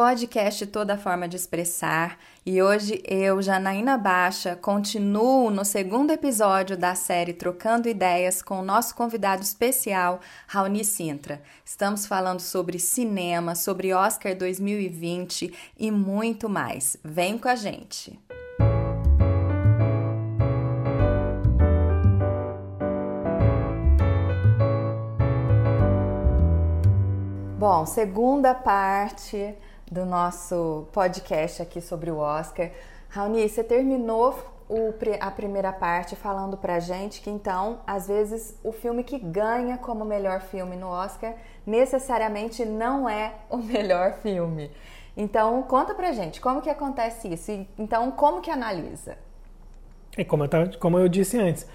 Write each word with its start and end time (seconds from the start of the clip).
podcast 0.00 0.66
Toda 0.68 0.96
Forma 0.96 1.28
de 1.28 1.36
Expressar. 1.36 2.16
E 2.46 2.62
hoje 2.62 3.02
eu, 3.06 3.42
Janaína 3.42 3.98
Baixa, 3.98 4.56
continuo 4.56 5.50
no 5.50 5.62
segundo 5.62 6.10
episódio 6.10 6.74
da 6.74 6.94
série 6.94 7.34
Trocando 7.34 7.86
Ideias 7.86 8.40
com 8.40 8.60
o 8.60 8.64
nosso 8.64 8.94
convidado 8.94 9.42
especial, 9.42 10.20
Raoni 10.46 10.86
Sintra. 10.86 11.42
Estamos 11.62 12.06
falando 12.06 12.40
sobre 12.40 12.78
cinema, 12.78 13.54
sobre 13.54 13.92
Oscar 13.92 14.34
2020 14.34 15.52
e 15.78 15.90
muito 15.90 16.48
mais. 16.48 16.96
Vem 17.04 17.36
com 17.36 17.48
a 17.48 17.54
gente! 17.54 18.18
Bom, 27.58 27.84
segunda 27.84 28.54
parte 28.54 29.54
do 29.90 30.06
nosso 30.06 30.86
podcast 30.92 31.60
aqui 31.60 31.80
sobre 31.80 32.10
o 32.10 32.18
Oscar. 32.18 32.70
Raoni, 33.08 33.48
você 33.48 33.64
terminou 33.64 34.38
o, 34.68 34.94
a 35.18 35.30
primeira 35.32 35.72
parte 35.72 36.14
falando 36.14 36.56
pra 36.56 36.78
gente 36.78 37.20
que 37.20 37.28
então, 37.28 37.80
às 37.84 38.06
vezes, 38.06 38.56
o 38.62 38.70
filme 38.70 39.02
que 39.02 39.18
ganha 39.18 39.76
como 39.76 40.04
melhor 40.04 40.42
filme 40.42 40.76
no 40.76 40.86
Oscar 40.86 41.34
necessariamente 41.66 42.64
não 42.64 43.08
é 43.08 43.34
o 43.50 43.56
melhor 43.58 44.14
filme. 44.22 44.70
Então, 45.16 45.60
conta 45.64 45.92
pra 45.92 46.12
gente, 46.12 46.40
como 46.40 46.62
que 46.62 46.70
acontece 46.70 47.26
isso? 47.26 47.50
E, 47.50 47.68
então, 47.76 48.12
como 48.12 48.40
que 48.40 48.50
analisa? 48.50 49.18
É 50.16 50.24
como 50.24 50.44
eu, 50.44 50.50
como 50.78 50.98
eu 50.98 51.08
disse 51.08 51.36
antes, 51.36 51.66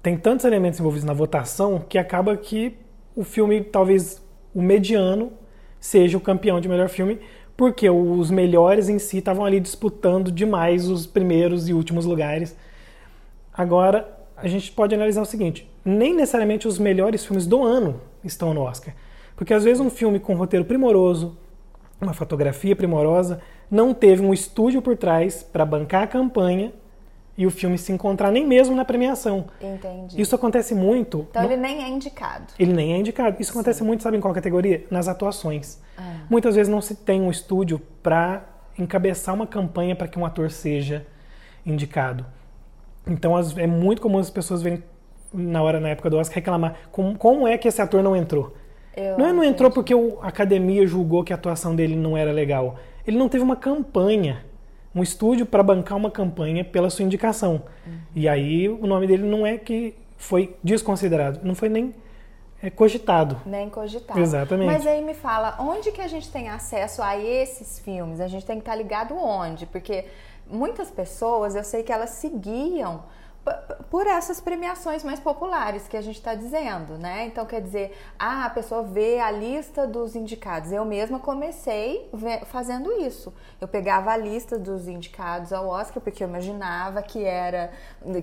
tem 0.00 0.16
tantos 0.16 0.44
elementos 0.44 0.78
envolvidos 0.78 1.04
na 1.04 1.12
votação 1.12 1.80
que 1.80 1.98
acaba 1.98 2.36
que 2.36 2.78
o 3.16 3.24
filme, 3.24 3.60
talvez 3.64 4.22
o 4.54 4.62
mediano, 4.62 5.32
seja 5.80 6.16
o 6.16 6.20
campeão 6.20 6.60
de 6.60 6.68
melhor 6.68 6.88
filme, 6.88 7.20
porque 7.56 7.88
os 7.88 8.30
melhores 8.30 8.88
em 8.88 8.98
si 8.98 9.18
estavam 9.18 9.44
ali 9.44 9.58
disputando 9.58 10.30
demais 10.30 10.88
os 10.88 11.06
primeiros 11.06 11.68
e 11.68 11.72
últimos 11.72 12.04
lugares. 12.04 12.56
Agora, 13.52 14.16
a 14.36 14.46
gente 14.46 14.70
pode 14.72 14.94
analisar 14.94 15.22
o 15.22 15.26
seguinte: 15.26 15.68
nem 15.84 16.14
necessariamente 16.14 16.68
os 16.68 16.78
melhores 16.78 17.24
filmes 17.24 17.46
do 17.46 17.62
ano 17.62 18.00
estão 18.22 18.52
no 18.52 18.60
Oscar. 18.60 18.94
Porque 19.34 19.54
às 19.54 19.64
vezes 19.64 19.80
um 19.80 19.90
filme 19.90 20.18
com 20.18 20.34
um 20.34 20.36
roteiro 20.36 20.64
primoroso, 20.64 21.36
uma 22.00 22.12
fotografia 22.12 22.76
primorosa, 22.76 23.40
não 23.70 23.94
teve 23.94 24.22
um 24.22 24.32
estúdio 24.32 24.82
por 24.82 24.96
trás 24.96 25.42
para 25.42 25.64
bancar 25.64 26.02
a 26.02 26.06
campanha 26.06 26.72
e 27.36 27.46
o 27.46 27.50
filme 27.50 27.76
se 27.76 27.92
encontrar 27.92 28.30
nem 28.30 28.46
mesmo 28.46 28.74
na 28.74 28.84
premiação. 28.84 29.46
Entendi. 29.60 30.20
Isso 30.20 30.34
acontece 30.34 30.74
muito. 30.74 31.26
Então 31.30 31.42
no... 31.42 31.48
ele 31.48 31.60
nem 31.60 31.84
é 31.84 31.88
indicado. 31.88 32.46
Ele 32.58 32.72
nem 32.72 32.94
é 32.94 32.98
indicado. 32.98 33.36
Isso 33.38 33.52
Sim. 33.52 33.58
acontece 33.58 33.84
muito, 33.84 34.02
sabe 34.02 34.16
em 34.16 34.20
qual 34.20 34.32
categoria? 34.32 34.84
Nas 34.90 35.08
atuações. 35.08 35.80
Ah. 35.98 36.20
Muitas 36.30 36.54
vezes 36.54 36.72
não 36.72 36.80
se 36.80 36.94
tem 36.94 37.20
um 37.20 37.30
estúdio 37.30 37.78
para 38.02 38.44
encabeçar 38.78 39.34
uma 39.34 39.46
campanha 39.46 39.94
para 39.94 40.08
que 40.08 40.18
um 40.18 40.24
ator 40.24 40.50
seja 40.50 41.06
indicado. 41.64 42.24
Então 43.06 43.34
é 43.56 43.66
muito 43.66 44.00
comum 44.02 44.18
as 44.18 44.30
pessoas 44.30 44.62
verem 44.62 44.82
na 45.32 45.62
hora 45.62 45.78
na 45.78 45.90
época 45.90 46.08
do 46.08 46.16
Oscar 46.16 46.36
reclamar 46.36 46.76
como, 46.90 47.16
como 47.16 47.46
é 47.46 47.58
que 47.58 47.68
esse 47.68 47.80
ator 47.82 48.02
não 48.02 48.16
entrou. 48.16 48.54
Eu 48.96 49.18
não 49.18 49.26
é 49.26 49.32
não 49.32 49.44
entrou 49.44 49.70
porque 49.70 49.92
a 49.92 50.26
academia 50.26 50.86
julgou 50.86 51.22
que 51.22 51.32
a 51.32 51.36
atuação 51.36 51.76
dele 51.76 51.94
não 51.94 52.16
era 52.16 52.32
legal. 52.32 52.78
Ele 53.06 53.18
não 53.18 53.28
teve 53.28 53.44
uma 53.44 53.56
campanha 53.56 54.45
um 54.96 55.02
estúdio 55.02 55.44
para 55.44 55.62
bancar 55.62 55.98
uma 55.98 56.10
campanha 56.10 56.64
pela 56.64 56.88
sua 56.88 57.04
indicação. 57.04 57.62
Uhum. 57.86 57.98
E 58.14 58.26
aí 58.26 58.66
o 58.66 58.86
nome 58.86 59.06
dele 59.06 59.24
não 59.24 59.46
é 59.46 59.58
que 59.58 59.94
foi 60.16 60.56
desconsiderado, 60.64 61.40
não 61.42 61.54
foi 61.54 61.68
nem 61.68 61.94
é, 62.62 62.70
cogitado. 62.70 63.42
Nem 63.44 63.68
cogitado. 63.68 64.18
Exatamente. 64.18 64.72
Mas 64.72 64.86
aí 64.86 65.04
me 65.04 65.12
fala, 65.12 65.58
onde 65.60 65.92
que 65.92 66.00
a 66.00 66.08
gente 66.08 66.32
tem 66.32 66.48
acesso 66.48 67.02
a 67.02 67.18
esses 67.18 67.78
filmes? 67.78 68.20
A 68.22 68.26
gente 68.26 68.46
tem 68.46 68.56
que 68.56 68.62
estar 68.62 68.74
ligado 68.74 69.14
onde? 69.14 69.66
Porque 69.66 70.06
muitas 70.48 70.90
pessoas, 70.90 71.54
eu 71.54 71.62
sei 71.62 71.82
que 71.82 71.92
elas 71.92 72.10
seguiam 72.10 73.02
por 73.90 74.06
essas 74.06 74.40
premiações 74.40 75.04
mais 75.04 75.20
populares 75.20 75.86
que 75.86 75.96
a 75.96 76.00
gente 76.00 76.16
está 76.16 76.34
dizendo, 76.34 76.98
né? 76.98 77.26
Então 77.26 77.46
quer 77.46 77.62
dizer, 77.62 77.96
ah, 78.18 78.46
a 78.46 78.50
pessoa 78.50 78.82
vê 78.82 79.20
a 79.20 79.30
lista 79.30 79.86
dos 79.86 80.16
indicados. 80.16 80.72
Eu 80.72 80.84
mesma 80.84 81.18
comecei 81.18 82.10
fazendo 82.46 82.92
isso. 83.00 83.32
Eu 83.60 83.68
pegava 83.68 84.10
a 84.10 84.16
lista 84.16 84.58
dos 84.58 84.88
indicados 84.88 85.52
ao 85.52 85.68
Oscar 85.68 86.02
porque 86.02 86.24
eu 86.24 86.28
imaginava 86.28 87.02
que 87.02 87.24
era 87.24 87.70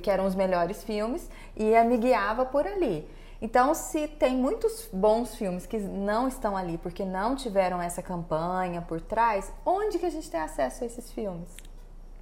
que 0.02 0.10
eram 0.10 0.26
os 0.26 0.36
melhores 0.36 0.84
filmes 0.84 1.30
e 1.56 1.80
me 1.84 1.98
guiava 1.98 2.46
por 2.46 2.68
ali. 2.68 3.08
Então, 3.42 3.74
se 3.74 4.08
tem 4.08 4.38
muitos 4.38 4.88
bons 4.94 5.36
filmes 5.36 5.66
que 5.66 5.78
não 5.78 6.30
estão 6.30 6.56
ali 6.56 6.78
porque 6.78 7.04
não 7.04 7.36
tiveram 7.36 7.82
essa 7.82 8.02
campanha 8.02 8.82
por 8.82 9.02
trás, 9.02 9.52
onde 9.66 10.00
que 10.00 10.06
a 10.06 10.10
gente 10.10 10.32
tem 10.32 10.40
acesso 10.40 10.84
a 10.84 10.88
esses 10.88 11.12
filmes? 11.12 11.50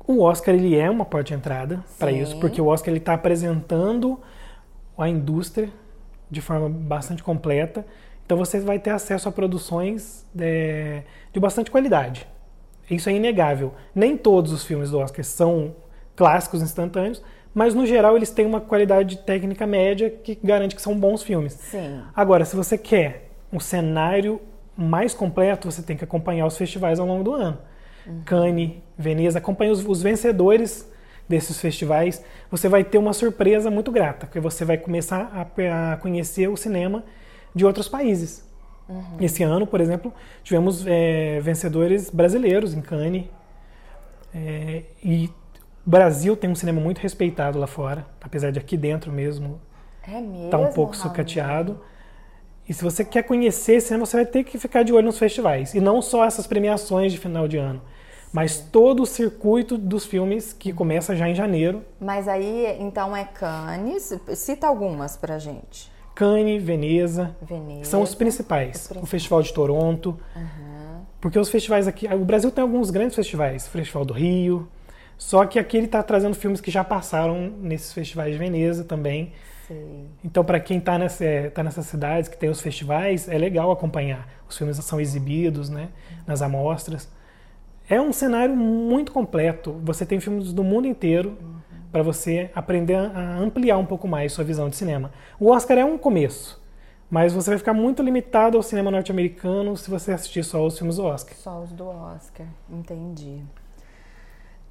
O 0.07 0.21
Oscar 0.21 0.55
ele 0.55 0.75
é 0.75 0.89
uma 0.89 1.05
porta 1.05 1.29
de 1.29 1.33
entrada 1.33 1.83
para 1.97 2.11
isso, 2.11 2.39
porque 2.39 2.61
o 2.61 2.67
Oscar 2.67 2.89
ele 2.89 2.99
está 2.99 3.13
apresentando 3.13 4.19
a 4.97 5.07
indústria 5.07 5.69
de 6.29 6.41
forma 6.41 6.69
bastante 6.69 7.23
completa. 7.23 7.85
Então 8.25 8.37
você 8.37 8.59
vai 8.59 8.79
ter 8.79 8.91
acesso 8.91 9.27
a 9.27 9.31
produções 9.31 10.25
de, 10.33 10.45
é, 10.45 11.03
de 11.33 11.39
bastante 11.39 11.69
qualidade. 11.69 12.27
Isso 12.89 13.09
é 13.09 13.13
inegável. 13.13 13.73
Nem 13.93 14.17
todos 14.17 14.51
os 14.51 14.63
filmes 14.63 14.91
do 14.91 14.99
Oscar 14.99 15.23
são 15.23 15.75
clássicos 16.15 16.61
instantâneos, 16.61 17.23
mas 17.53 17.73
no 17.73 17.85
geral 17.85 18.15
eles 18.15 18.29
têm 18.29 18.45
uma 18.45 18.61
qualidade 18.61 19.17
técnica 19.17 19.67
média 19.67 20.09
que 20.09 20.37
garante 20.41 20.75
que 20.75 20.81
são 20.81 20.97
bons 20.97 21.23
filmes. 21.23 21.53
Sim. 21.53 22.01
Agora, 22.15 22.45
se 22.45 22.55
você 22.55 22.77
quer 22.77 23.29
um 23.51 23.59
cenário 23.59 24.41
mais 24.77 25.13
completo, 25.13 25.69
você 25.69 25.81
tem 25.81 25.97
que 25.97 26.03
acompanhar 26.03 26.45
os 26.45 26.57
festivais 26.57 26.99
ao 26.99 27.07
longo 27.07 27.23
do 27.23 27.33
ano. 27.33 27.57
Uhum. 28.05 28.21
Cannes, 28.25 28.71
Veneza, 29.01 29.39
acompanhe 29.39 29.71
os, 29.71 29.85
os, 29.85 30.01
vencedores 30.01 30.89
desses 31.27 31.59
festivais. 31.59 32.23
Você 32.49 32.69
vai 32.69 32.83
ter 32.83 32.97
uma 32.97 33.13
surpresa 33.13 33.69
muito 33.69 33.91
grata, 33.91 34.27
porque 34.27 34.39
você 34.39 34.63
vai 34.63 34.77
começar 34.77 35.31
a, 35.33 35.93
a 35.93 35.97
conhecer 35.97 36.47
o 36.47 36.55
cinema 36.55 37.03
de 37.53 37.65
outros 37.65 37.87
países. 37.87 38.47
Uhum. 38.87 39.17
Esse 39.19 39.43
ano, 39.43 39.65
por 39.65 39.79
exemplo, 39.81 40.13
tivemos 40.43 40.85
é, 40.85 41.39
vencedores 41.41 42.09
brasileiros 42.09 42.73
em 42.73 42.81
Cannes. 42.81 43.25
É, 44.33 44.83
e 45.03 45.29
o 45.85 45.89
Brasil 45.89 46.35
tem 46.35 46.49
um 46.49 46.55
cinema 46.55 46.79
muito 46.79 46.99
respeitado 46.99 47.57
lá 47.59 47.67
fora, 47.67 48.05
apesar 48.21 48.51
de 48.51 48.59
aqui 48.59 48.77
dentro 48.77 49.11
mesmo 49.11 49.59
é 50.03 50.19
mesmo, 50.19 50.49
tá 50.49 50.57
um 50.57 50.71
pouco 50.71 50.95
sucateado. 50.95 51.79
E 52.67 52.73
se 52.73 52.83
você 52.83 53.03
quer 53.03 53.23
conhecer 53.23 53.81
cinema, 53.81 54.05
você 54.05 54.17
vai 54.17 54.25
ter 54.25 54.43
que 54.43 54.57
ficar 54.57 54.83
de 54.83 54.93
olho 54.93 55.05
nos 55.05 55.19
festivais. 55.19 55.73
E 55.73 55.79
não 55.79 56.01
só 56.01 56.25
essas 56.25 56.47
premiações 56.47 57.11
de 57.11 57.17
final 57.17 57.47
de 57.47 57.57
ano, 57.57 57.81
mas 58.31 58.59
todo 58.59 59.03
o 59.03 59.05
circuito 59.05 59.77
dos 59.77 60.05
filmes 60.05 60.53
que 60.53 60.71
começa 60.71 61.15
já 61.15 61.27
em 61.27 61.35
janeiro. 61.35 61.83
Mas 61.99 62.27
aí, 62.27 62.77
então, 62.79 63.15
é 63.15 63.25
Cannes. 63.25 64.17
Cita 64.35 64.67
algumas 64.67 65.17
pra 65.17 65.37
gente. 65.37 65.91
Cannes, 66.15 66.61
Veneza, 66.61 67.35
Veneza 67.41 67.89
são 67.89 68.01
os 68.01 68.13
principais. 68.13 68.69
os 68.69 68.81
principais. 68.83 69.03
O 69.03 69.05
Festival 69.05 69.41
de 69.41 69.53
Toronto. 69.53 70.19
Uhum. 70.35 71.01
Porque 71.19 71.37
os 71.37 71.49
festivais 71.49 71.87
aqui. 71.87 72.07
O 72.07 72.25
Brasil 72.25 72.51
tem 72.51 72.61
alguns 72.61 72.89
grandes 72.89 73.15
festivais. 73.15 73.65
O 73.67 73.69
Festival 73.69 74.05
do 74.05 74.13
Rio. 74.13 74.67
Só 75.17 75.45
que 75.45 75.59
aqui 75.59 75.77
ele 75.77 75.85
está 75.85 76.01
trazendo 76.01 76.35
filmes 76.35 76.59
que 76.59 76.71
já 76.71 76.83
passaram 76.83 77.53
nesses 77.59 77.93
festivais 77.93 78.31
de 78.31 78.39
Veneza 78.39 78.83
também. 78.83 79.33
Então, 80.23 80.43
para 80.43 80.59
quem 80.59 80.77
está 80.77 80.97
nessa, 80.97 81.23
é, 81.23 81.49
tá 81.49 81.63
nessas 81.63 81.85
cidades 81.85 82.29
que 82.29 82.37
tem 82.37 82.49
os 82.49 82.61
festivais, 82.61 83.29
é 83.29 83.37
legal 83.37 83.71
acompanhar. 83.71 84.27
Os 84.49 84.57
filmes 84.57 84.77
são 84.77 84.99
exibidos 84.99 85.69
né, 85.69 85.89
nas 86.27 86.41
amostras. 86.41 87.09
É 87.91 87.99
um 87.99 88.13
cenário 88.13 88.55
muito 88.55 89.11
completo. 89.11 89.73
Você 89.83 90.05
tem 90.05 90.17
filmes 90.17 90.53
do 90.53 90.63
mundo 90.63 90.87
inteiro 90.87 91.37
para 91.91 92.01
você 92.01 92.49
aprender 92.55 92.95
a 92.95 93.37
ampliar 93.37 93.77
um 93.77 93.85
pouco 93.85 94.07
mais 94.07 94.31
sua 94.31 94.45
visão 94.45 94.69
de 94.69 94.77
cinema. 94.77 95.11
O 95.37 95.49
Oscar 95.51 95.77
é 95.77 95.83
um 95.83 95.97
começo, 95.97 96.63
mas 97.09 97.33
você 97.33 97.49
vai 97.49 97.59
ficar 97.59 97.73
muito 97.73 98.01
limitado 98.01 98.55
ao 98.55 98.63
cinema 98.63 98.89
norte-americano 98.89 99.75
se 99.75 99.89
você 99.89 100.13
assistir 100.13 100.41
só 100.41 100.65
os 100.65 100.77
filmes 100.77 100.95
do 100.95 101.03
Oscar. 101.03 101.35
Só 101.35 101.59
os 101.59 101.73
do 101.73 101.85
Oscar, 101.85 102.47
entendi. 102.69 103.41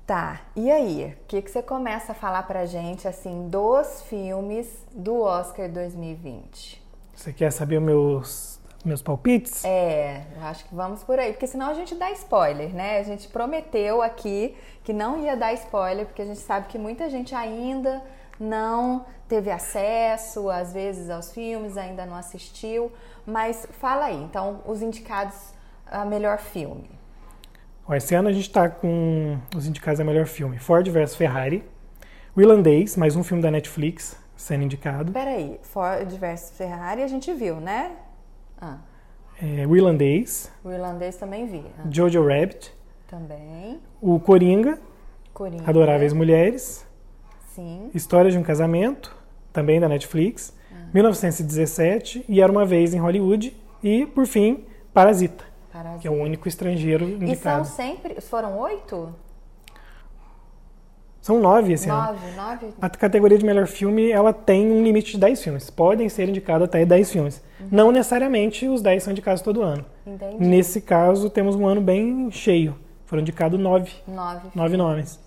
Tá, 0.07 0.41
e 0.57 0.71
aí? 0.71 1.15
O 1.23 1.27
que, 1.29 1.43
que 1.43 1.51
você 1.51 1.63
começa 1.63 2.13
a 2.13 2.15
falar 2.15 2.45
pra 2.45 2.65
gente, 2.65 3.07
assim, 3.07 3.51
dos 3.51 4.01
filmes 4.01 4.67
do 4.95 5.21
Oscar 5.21 5.71
2020? 5.71 6.83
Você 7.15 7.35
quer 7.35 7.53
saber 7.53 7.83
meus, 7.83 8.50
meus 8.85 9.03
palpites? 9.03 9.65
É, 9.65 10.23
acho 10.43 10.65
que 10.65 10.75
vamos 10.75 11.03
por 11.05 11.19
aí, 11.19 11.33
porque 11.33 11.47
senão 11.47 11.69
a 11.69 11.75
gente 11.75 11.95
dá 11.95 12.11
spoiler, 12.13 12.75
né? 12.75 12.99
A 12.99 13.03
gente 13.03 13.29
prometeu 13.29 14.03
aqui 14.03 14.57
que 14.85 14.93
não 14.93 15.23
ia 15.23 15.37
dar 15.37 15.53
spoiler, 15.55 16.07
porque 16.07 16.23
a 16.23 16.27
gente 16.27 16.41
sabe 16.41 16.69
que 16.69 16.79
muita 16.79 17.09
gente 17.11 17.35
ainda 17.35 18.03
não 18.39 19.05
teve 19.29 19.51
acesso, 19.51 20.49
às 20.49 20.73
vezes, 20.73 21.11
aos 21.11 21.31
filmes, 21.33 21.77
ainda 21.77 22.07
não 22.07 22.17
assistiu. 22.17 22.91
Mas 23.27 23.67
fala 23.73 24.07
aí, 24.07 24.17
então, 24.17 24.63
os 24.67 24.81
indicados 24.81 25.37
a 25.87 26.05
melhor 26.05 26.39
filme. 26.39 26.91
Esse 27.91 28.15
ano 28.15 28.29
a 28.29 28.33
gente 28.33 28.47
está 28.47 28.69
com 28.69 29.37
os 29.55 29.67
indicados 29.67 30.01
a 30.01 30.05
melhor 30.05 30.27
filme: 30.27 30.59
Ford 30.59 30.89
vs 30.89 31.17
Ferrari, 31.17 31.65
O 32.37 32.41
Irlandês, 32.41 32.97
mais 32.97 33.17
um 33.17 33.25
filme 33.25 33.43
da 33.43 33.51
Netflix 33.51 34.17
sendo 34.37 34.65
indicado. 34.65 35.13
Peraí, 35.13 35.61
Ford 35.63 36.09
vs 36.09 36.53
Ferrari 36.57 37.03
a 37.03 37.09
gente 37.09 37.33
viu, 37.35 37.57
né? 37.57 37.91
Ah. 38.61 38.79
É, 39.43 39.67
o 39.67 39.75
Irlandês. 39.75 40.53
O 40.63 40.71
Irlandês 40.71 41.17
também 41.17 41.47
vi. 41.47 41.65
Ah. 41.79 41.89
Jojo 41.91 42.27
Rabbit. 42.27 42.73
Também. 43.07 43.81
O 44.01 44.21
Coringa. 44.21 44.79
Coringa. 45.33 45.69
Adoráveis 45.69 46.13
Mulheres. 46.13 46.87
Sim. 47.55 47.91
História 47.95 48.31
de 48.31 48.39
um 48.39 48.43
Casamento, 48.43 49.17
também 49.53 49.81
da 49.81 49.89
Netflix. 49.89 50.55
Ah. 50.71 50.89
1917 50.93 52.25
e 52.29 52.41
Era 52.41 52.53
uma 52.53 52.65
Vez 52.65 52.95
em 52.95 52.99
Hollywood. 52.99 53.57
E, 53.83 54.07
por 54.07 54.27
fim, 54.27 54.65
Parasita. 54.93 55.45
Parasita. 55.73 56.01
Que 56.01 56.09
é 56.09 56.11
o 56.11 56.15
único 56.15 56.47
estrangeiro 56.47 57.05
indicado. 57.09 57.33
E 57.33 57.37
são 57.37 57.65
sempre... 57.65 58.21
Foram 58.21 58.59
oito? 58.61 59.15
São 61.31 61.41
nove 61.41 61.73
esse 61.75 61.87
nove, 61.87 62.19
ano. 62.27 62.49
Nove? 62.49 62.75
A 62.83 62.91
categoria 62.91 63.39
de 63.39 63.45
melhor 63.45 63.69
filme, 63.69 64.11
ela 64.11 64.33
tem 64.33 64.69
um 64.69 64.83
limite 64.83 65.13
de 65.13 65.19
dez 65.19 65.41
filmes. 65.41 65.71
Podem 65.71 66.09
ser 66.09 66.29
indicados 66.29 66.65
até 66.65 66.85
dez 66.85 67.13
filmes. 67.13 67.41
Uhum. 67.61 67.69
Não 67.71 67.93
necessariamente 67.93 68.67
os 68.67 68.83
dez 68.83 69.05
são 69.05 69.13
indicados 69.13 69.41
todo 69.41 69.63
ano. 69.63 69.87
Entendi. 70.05 70.45
Nesse 70.45 70.81
caso, 70.81 71.31
temos 71.31 71.55
um 71.55 71.69
ano 71.69 71.81
bem 71.81 72.33
cheio. 72.33 72.77
Foram 73.07 73.23
indicados 73.23 73.61
nove. 73.61 73.93
Nove. 74.09 74.49
Nove 74.53 74.77
nomes. 74.77 75.21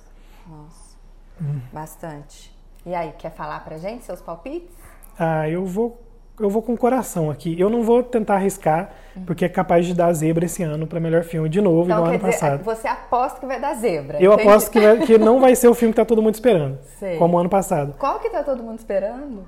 Nossa. 0.45 0.97
Hum. 1.41 1.61
Bastante. 1.71 2.53
E 2.85 2.94
aí, 2.94 3.13
quer 3.17 3.31
falar 3.31 3.63
pra 3.63 3.77
gente 3.77 4.03
seus 4.03 4.19
palpites? 4.19 4.75
Ah, 5.17 5.47
eu 5.47 5.65
vou 5.65 6.02
eu 6.39 6.50
vou 6.50 6.62
com 6.62 6.74
o 6.74 6.77
coração 6.77 7.30
aqui. 7.30 7.59
Eu 7.59 7.69
não 7.69 7.83
vou 7.83 8.01
tentar 8.01 8.35
arriscar, 8.35 8.91
uhum. 9.15 9.24
porque 9.25 9.45
é 9.45 9.50
capaz 9.50 9.85
de 9.85 9.94
dar 9.94 10.12
zebra 10.13 10.45
esse 10.45 10.63
ano 10.63 10.88
para 10.88 11.00
melhor 11.00 11.24
filme 11.24 11.47
de 11.47 11.62
novo, 11.62 11.85
então, 11.85 11.97
igual 11.97 12.09
ano 12.09 12.18
dizer, 12.18 12.31
passado. 12.31 12.63
Você 12.63 12.88
aposta 12.88 13.39
que 13.39 13.45
vai 13.45 13.59
dar 13.59 13.75
zebra. 13.75 14.21
Eu 14.21 14.33
entendi. 14.33 14.50
aposto 14.50 14.71
que, 14.71 14.80
vai, 14.80 15.00
que, 15.00 15.18
não 15.18 15.39
vai 15.39 15.56
ser 15.56 15.68
o 15.68 15.74
filme 15.74 15.94
que 15.94 15.97
tá 15.97 16.06
todo 16.06 16.21
mundo 16.21 16.33
esperando, 16.33 16.80
Sei. 17.00 17.18
como 17.18 17.38
ano 17.38 17.50
passado. 17.50 17.95
Qual 17.97 18.19
que 18.19 18.30
tá 18.30 18.44
todo 18.44 18.63
mundo 18.63 18.80
esperando? 18.80 19.45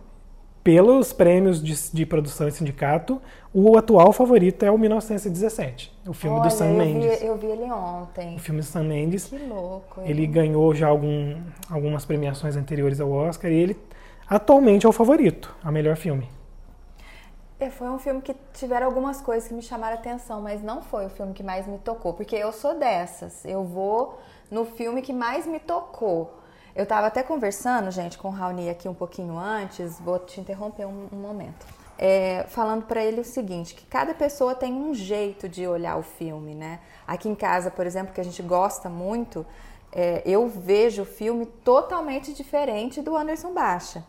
Pelos 0.63 1.13
prêmios 1.13 1.63
de, 1.63 1.75
de 1.91 2.05
produção 2.07 2.47
e 2.47 2.51
sindicato, 2.51 3.21
o 3.53 3.77
atual 3.77 4.11
favorito 4.11 4.63
é 4.63 4.71
o 4.71 4.77
1917, 4.79 5.95
o 6.07 6.13
filme 6.13 6.39
Olha, 6.39 6.49
do 6.49 6.53
Sam 6.53 6.69
eu 6.69 6.77
Mendes. 6.77 7.19
Vi, 7.19 7.25
eu 7.25 7.37
vi 7.37 7.47
ele 7.47 7.71
ontem. 7.71 8.35
O 8.35 8.39
filme 8.39 8.61
do 8.61 8.65
Sam 8.65 8.83
Mendes. 8.83 9.25
Que 9.25 9.37
louco. 9.37 10.01
Ele, 10.01 10.23
ele 10.23 10.27
ganhou 10.27 10.73
já 10.73 10.87
algum, 10.87 11.35
algumas 11.69 12.03
premiações 12.03 12.55
anteriores 12.55 12.99
ao 12.99 13.11
Oscar 13.11 13.51
e 13.51 13.55
ele 13.55 13.77
atualmente 14.27 14.87
é 14.87 14.89
o 14.89 14.91
favorito, 14.91 15.55
a 15.63 15.71
melhor 15.71 15.95
filme. 15.95 16.27
É, 17.65 17.69
foi 17.71 17.89
um 17.89 17.97
filme 17.97 18.21
que 18.21 18.35
tiveram 18.53 18.85
algumas 18.85 19.19
coisas 19.21 19.47
que 19.47 19.53
me 19.53 19.61
chamaram 19.61 19.95
atenção, 19.95 20.39
mas 20.39 20.61
não 20.61 20.83
foi 20.83 21.07
o 21.07 21.09
filme 21.09 21.33
que 21.33 21.41
mais 21.41 21.65
me 21.65 21.79
tocou, 21.79 22.13
porque 22.13 22.35
eu 22.35 22.51
sou 22.51 22.75
dessas. 22.75 23.43
Eu 23.43 23.63
vou 23.63 24.19
no 24.51 24.65
filme 24.65 25.01
que 25.01 25.11
mais 25.11 25.47
me 25.47 25.59
tocou. 25.59 26.39
Eu 26.75 26.83
estava 26.83 27.07
até 27.07 27.23
conversando, 27.23 27.89
gente, 27.89 28.17
com 28.19 28.27
o 28.27 28.31
Raoni 28.31 28.69
aqui 28.69 28.87
um 28.87 28.93
pouquinho 28.93 29.37
antes, 29.37 29.99
vou 29.99 30.19
te 30.19 30.39
interromper 30.39 30.85
um, 30.85 31.07
um 31.11 31.15
momento. 31.15 31.65
É, 31.97 32.45
falando 32.49 32.85
para 32.85 33.03
ele 33.03 33.21
o 33.21 33.25
seguinte, 33.25 33.73
que 33.73 33.85
cada 33.85 34.13
pessoa 34.13 34.53
tem 34.53 34.73
um 34.73 34.93
jeito 34.93 35.49
de 35.49 35.65
olhar 35.65 35.97
o 35.97 36.03
filme, 36.03 36.53
né? 36.53 36.81
Aqui 37.07 37.27
em 37.27 37.35
casa, 37.35 37.71
por 37.71 37.87
exemplo, 37.87 38.13
que 38.13 38.21
a 38.21 38.23
gente 38.23 38.43
gosta 38.43 38.89
muito, 38.89 39.43
é, 39.91 40.21
eu 40.23 40.47
vejo 40.47 41.01
o 41.01 41.05
filme 41.05 41.45
totalmente 41.45 42.31
diferente 42.33 43.01
do 43.01 43.15
Anderson 43.15 43.53
Baixa. 43.53 44.03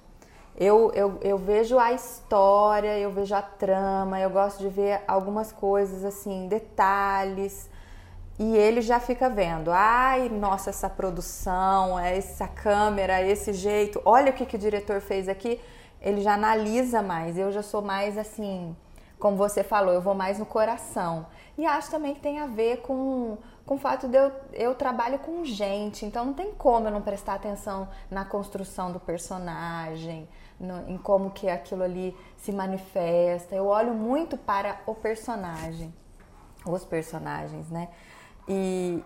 Eu, 0.59 0.91
eu, 0.95 1.19
eu 1.21 1.37
vejo 1.37 1.79
a 1.79 1.93
história, 1.93 2.99
eu 2.99 3.11
vejo 3.11 3.35
a 3.35 3.43
trama, 3.43 4.19
eu 4.19 4.31
gosto 4.31 4.59
de 4.59 4.69
ver 4.71 5.03
algumas 5.07 5.53
coisas 5.53 6.03
assim, 6.03 6.49
detalhes. 6.49 7.69
E 8.39 8.57
ele 8.57 8.81
já 8.81 8.99
fica 8.99 9.29
vendo, 9.29 9.71
ai, 9.71 10.29
nossa, 10.31 10.71
essa 10.71 10.89
produção, 10.89 11.99
essa 11.99 12.49
câmera, 12.49 13.23
esse 13.23 13.53
jeito, 13.53 14.01
olha 14.05 14.31
o 14.31 14.35
que, 14.35 14.47
que 14.47 14.57
o 14.57 14.59
diretor 14.59 15.01
fez 15.01 15.29
aqui. 15.29 15.61
Ele 16.01 16.21
já 16.21 16.35
analisa 16.35 17.03
mais, 17.03 17.37
eu 17.37 17.51
já 17.53 17.63
sou 17.63 17.83
mais 17.83 18.17
assim, 18.17 18.77
como 19.19 19.37
você 19.37 19.63
falou, 19.63 19.93
eu 19.93 20.01
vou 20.01 20.15
mais 20.15 20.39
no 20.39 20.47
coração. 20.47 21.27
E 21.57 21.67
acho 21.67 21.91
também 21.91 22.15
que 22.15 22.21
tem 22.21 22.39
a 22.39 22.47
ver 22.47 22.79
com, 22.79 23.39
com 23.67 23.75
o 23.75 23.79
fato 23.79 24.07
de 24.07 24.17
eu, 24.17 24.33
eu 24.53 24.75
trabalho 24.77 25.19
com 25.19 25.45
gente, 25.45 26.07
então 26.07 26.25
não 26.25 26.33
tem 26.33 26.53
como 26.53 26.87
eu 26.87 26.93
não 26.93 27.03
prestar 27.03 27.35
atenção 27.35 27.89
na 28.09 28.25
construção 28.25 28.93
do 28.93 29.01
personagem, 29.01 30.29
no, 30.59 30.89
em 30.89 30.97
como 30.97 31.33
que 31.33 31.49
aquilo 31.49 31.83
ali 31.83 32.17
se 32.37 32.53
manifesta. 32.53 33.57
Eu 33.57 33.67
olho 33.67 33.93
muito 33.93 34.39
para 34.39 34.81
o 34.87 34.95
personagem, 34.95 35.93
os 36.65 36.85
personagens, 36.85 37.69
né? 37.69 37.89
E, 38.49 39.03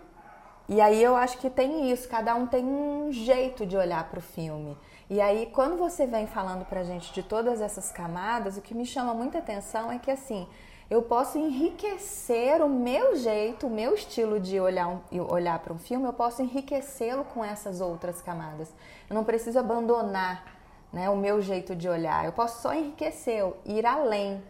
e 0.68 0.78
aí 0.78 1.02
eu 1.02 1.16
acho 1.16 1.38
que 1.38 1.48
tem 1.48 1.90
isso, 1.90 2.06
cada 2.06 2.34
um 2.34 2.46
tem 2.46 2.62
um 2.62 3.10
jeito 3.10 3.64
de 3.64 3.78
olhar 3.78 4.10
para 4.10 4.18
o 4.18 4.22
filme. 4.22 4.76
E 5.08 5.22
aí, 5.22 5.46
quando 5.46 5.76
você 5.76 6.06
vem 6.06 6.26
falando 6.26 6.66
pra 6.66 6.84
gente 6.84 7.12
de 7.12 7.22
todas 7.22 7.62
essas 7.62 7.90
camadas, 7.90 8.58
o 8.58 8.60
que 8.60 8.74
me 8.74 8.84
chama 8.84 9.14
muita 9.14 9.38
atenção 9.38 9.90
é 9.90 9.98
que 9.98 10.10
assim, 10.10 10.46
eu 10.90 11.02
posso 11.02 11.38
enriquecer 11.38 12.60
o 12.60 12.68
meu 12.68 13.14
jeito, 13.14 13.68
o 13.68 13.70
meu 13.70 13.94
estilo 13.94 14.40
de 14.40 14.58
olhar, 14.58 14.88
um, 14.88 15.00
olhar 15.32 15.56
para 15.60 15.72
um 15.72 15.78
filme, 15.78 16.04
eu 16.04 16.12
posso 16.12 16.42
enriquecê-lo 16.42 17.24
com 17.24 17.44
essas 17.44 17.80
outras 17.80 18.20
camadas. 18.20 18.68
Eu 19.08 19.14
não 19.14 19.22
preciso 19.22 19.56
abandonar 19.56 20.44
né, 20.92 21.08
o 21.08 21.16
meu 21.16 21.40
jeito 21.40 21.76
de 21.76 21.88
olhar. 21.88 22.24
Eu 22.24 22.32
posso 22.32 22.60
só 22.60 22.74
enriquecer, 22.74 23.44
ir 23.64 23.86
além. 23.86 24.42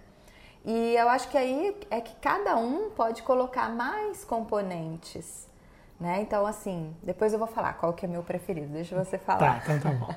E 0.65 0.95
eu 0.97 1.11
acho 1.11 1.29
que 1.29 1.37
aí 1.37 1.77
é 1.91 2.01
que 2.01 2.15
cada 2.17 2.57
um 2.57 2.89
pode 2.89 3.23
colocar 3.23 3.69
mais 3.69 4.25
componentes. 4.25 5.47
Né? 5.99 6.23
Então, 6.23 6.47
assim, 6.47 6.97
depois 7.03 7.35
eu 7.35 7.39
vou 7.39 7.49
falar 7.49 7.75
qual 7.75 7.93
que 7.93 8.07
é 8.07 8.09
meu 8.09 8.23
preferido. 8.23 8.69
Deixa 8.69 8.97
você 8.97 9.19
falar. 9.19 9.61
Tá, 9.61 9.75
então 9.75 9.79
tá 9.79 9.91
bom. 9.91 10.15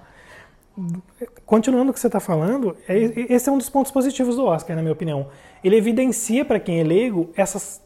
Continuando 1.45 1.91
o 1.91 1.93
que 1.93 1.99
você 1.99 2.07
está 2.07 2.19
falando, 2.19 2.75
é, 2.87 2.97
esse 3.33 3.47
é 3.47 3.51
um 3.51 3.57
dos 3.57 3.69
pontos 3.69 3.91
positivos 3.91 4.35
do 4.35 4.45
Oscar, 4.45 4.75
na 4.75 4.81
minha 4.81 4.93
opinião. 4.93 5.27
Ele 5.63 5.75
evidencia 5.75 6.43
para 6.43 6.59
quem 6.59 6.79
é 6.79 6.83
leigo 6.83 7.29
essas, 7.35 7.81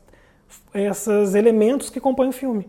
esses 0.73 1.35
elementos 1.35 1.89
que 1.89 1.99
compõem 1.99 2.29
o 2.29 2.33
filme. 2.33 2.67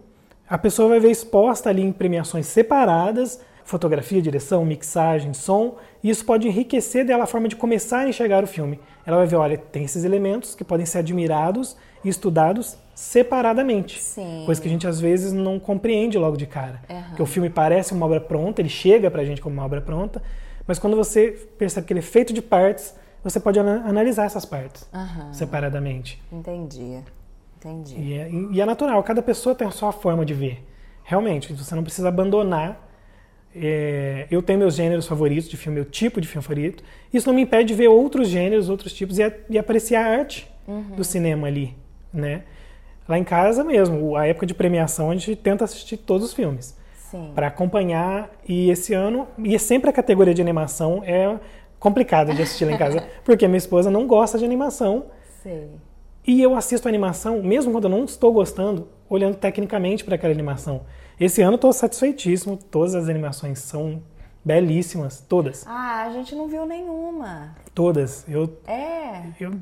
A 0.48 0.58
pessoa 0.58 0.88
vai 0.88 1.00
ver 1.00 1.10
exposta 1.10 1.68
ali 1.68 1.82
em 1.82 1.92
premiações 1.92 2.46
separadas 2.46 3.40
fotografia, 3.68 4.22
direção, 4.22 4.64
mixagem, 4.64 5.34
som, 5.34 5.76
e 6.02 6.08
isso 6.08 6.24
pode 6.24 6.48
enriquecer 6.48 7.04
dela 7.04 7.24
a 7.24 7.26
forma 7.26 7.48
de 7.48 7.54
começar 7.54 7.98
a 7.98 8.08
enxergar 8.08 8.42
o 8.42 8.46
filme. 8.46 8.80
Ela 9.04 9.18
vai 9.18 9.26
ver, 9.26 9.36
olha, 9.36 9.58
tem 9.58 9.84
esses 9.84 10.04
elementos 10.04 10.54
que 10.54 10.64
podem 10.64 10.86
ser 10.86 11.00
admirados 11.00 11.76
e 12.02 12.08
estudados 12.08 12.78
separadamente. 12.94 14.00
Sim. 14.00 14.44
Coisa 14.46 14.58
que 14.58 14.66
a 14.66 14.70
gente 14.70 14.86
às 14.86 14.98
vezes 14.98 15.34
não 15.34 15.58
compreende 15.58 16.16
logo 16.16 16.34
de 16.34 16.46
cara. 16.46 16.80
Uhum. 16.88 17.02
Porque 17.08 17.22
o 17.22 17.26
filme 17.26 17.50
parece 17.50 17.92
uma 17.92 18.06
obra 18.06 18.22
pronta, 18.22 18.62
ele 18.62 18.70
chega 18.70 19.10
pra 19.10 19.22
gente 19.22 19.42
como 19.42 19.54
uma 19.54 19.66
obra 19.66 19.82
pronta, 19.82 20.22
mas 20.66 20.78
quando 20.78 20.96
você 20.96 21.32
percebe 21.58 21.86
que 21.86 21.92
ele 21.92 22.00
é 22.00 22.02
feito 22.02 22.32
de 22.32 22.40
partes, 22.40 22.94
você 23.22 23.38
pode 23.38 23.58
analisar 23.58 24.24
essas 24.24 24.46
partes 24.46 24.88
uhum. 24.94 25.30
separadamente. 25.34 26.22
Entendi. 26.32 27.02
Entendi. 27.58 28.00
E 28.00 28.14
é, 28.14 28.30
e 28.30 28.60
é 28.62 28.64
natural, 28.64 29.02
cada 29.02 29.20
pessoa 29.20 29.54
tem 29.54 29.68
a 29.68 29.70
sua 29.70 29.92
forma 29.92 30.24
de 30.24 30.32
ver. 30.32 30.66
Realmente, 31.04 31.52
você 31.52 31.74
não 31.74 31.82
precisa 31.82 32.08
abandonar 32.08 32.87
é, 33.54 34.26
eu 34.30 34.42
tenho 34.42 34.58
meus 34.58 34.74
gêneros 34.74 35.06
favoritos 35.06 35.48
de 35.48 35.56
filme, 35.56 35.76
meu 35.76 35.84
tipo 35.84 36.20
de 36.20 36.28
filme 36.28 36.42
favorito. 36.42 36.84
Isso 37.12 37.26
não 37.26 37.34
me 37.34 37.42
impede 37.42 37.68
de 37.68 37.74
ver 37.74 37.88
outros 37.88 38.28
gêneros, 38.28 38.68
outros 38.68 38.92
tipos 38.92 39.18
e, 39.18 39.32
e 39.50 39.58
apreciar 39.58 40.04
a 40.04 40.18
arte 40.18 40.50
uhum. 40.66 40.96
do 40.96 41.04
cinema 41.04 41.46
ali, 41.46 41.74
né? 42.12 42.42
Lá 43.08 43.18
em 43.18 43.24
casa 43.24 43.64
mesmo, 43.64 44.16
a 44.16 44.26
época 44.26 44.44
de 44.44 44.52
premiação, 44.52 45.10
a 45.10 45.14
gente 45.14 45.34
tenta 45.34 45.64
assistir 45.64 45.96
todos 45.96 46.26
os 46.26 46.34
filmes. 46.34 46.76
Para 47.34 47.46
acompanhar. 47.46 48.30
E 48.46 48.70
esse 48.70 48.92
ano, 48.92 49.26
e 49.38 49.54
é 49.54 49.58
sempre 49.58 49.88
a 49.88 49.92
categoria 49.92 50.34
de 50.34 50.42
animação 50.42 51.02
é 51.02 51.38
complicada 51.78 52.34
de 52.34 52.42
assistir 52.42 52.66
lá 52.66 52.72
em 52.72 52.76
casa, 52.76 53.02
porque 53.24 53.46
minha 53.48 53.56
esposa 53.56 53.90
não 53.90 54.06
gosta 54.06 54.36
de 54.36 54.44
animação. 54.44 55.06
Sim. 55.42 55.70
E 56.26 56.42
eu 56.42 56.54
assisto 56.54 56.86
animação, 56.86 57.42
mesmo 57.42 57.72
quando 57.72 57.84
eu 57.84 57.90
não 57.90 58.04
estou 58.04 58.30
gostando, 58.30 58.88
olhando 59.08 59.36
tecnicamente 59.36 60.04
para 60.04 60.16
aquela 60.16 60.34
animação. 60.34 60.82
Esse 61.20 61.42
ano 61.42 61.56
estou 61.56 61.72
satisfeitíssimo, 61.72 62.56
todas 62.56 62.94
as 62.94 63.08
animações 63.08 63.58
são 63.58 64.00
belíssimas, 64.44 65.20
todas. 65.28 65.64
Ah, 65.66 66.04
a 66.06 66.12
gente 66.12 66.34
não 66.34 66.48
viu 66.48 66.64
nenhuma. 66.64 67.54
Todas. 67.74 68.24
Eu, 68.28 68.56
é. 68.66 69.22
Eu 69.40 69.52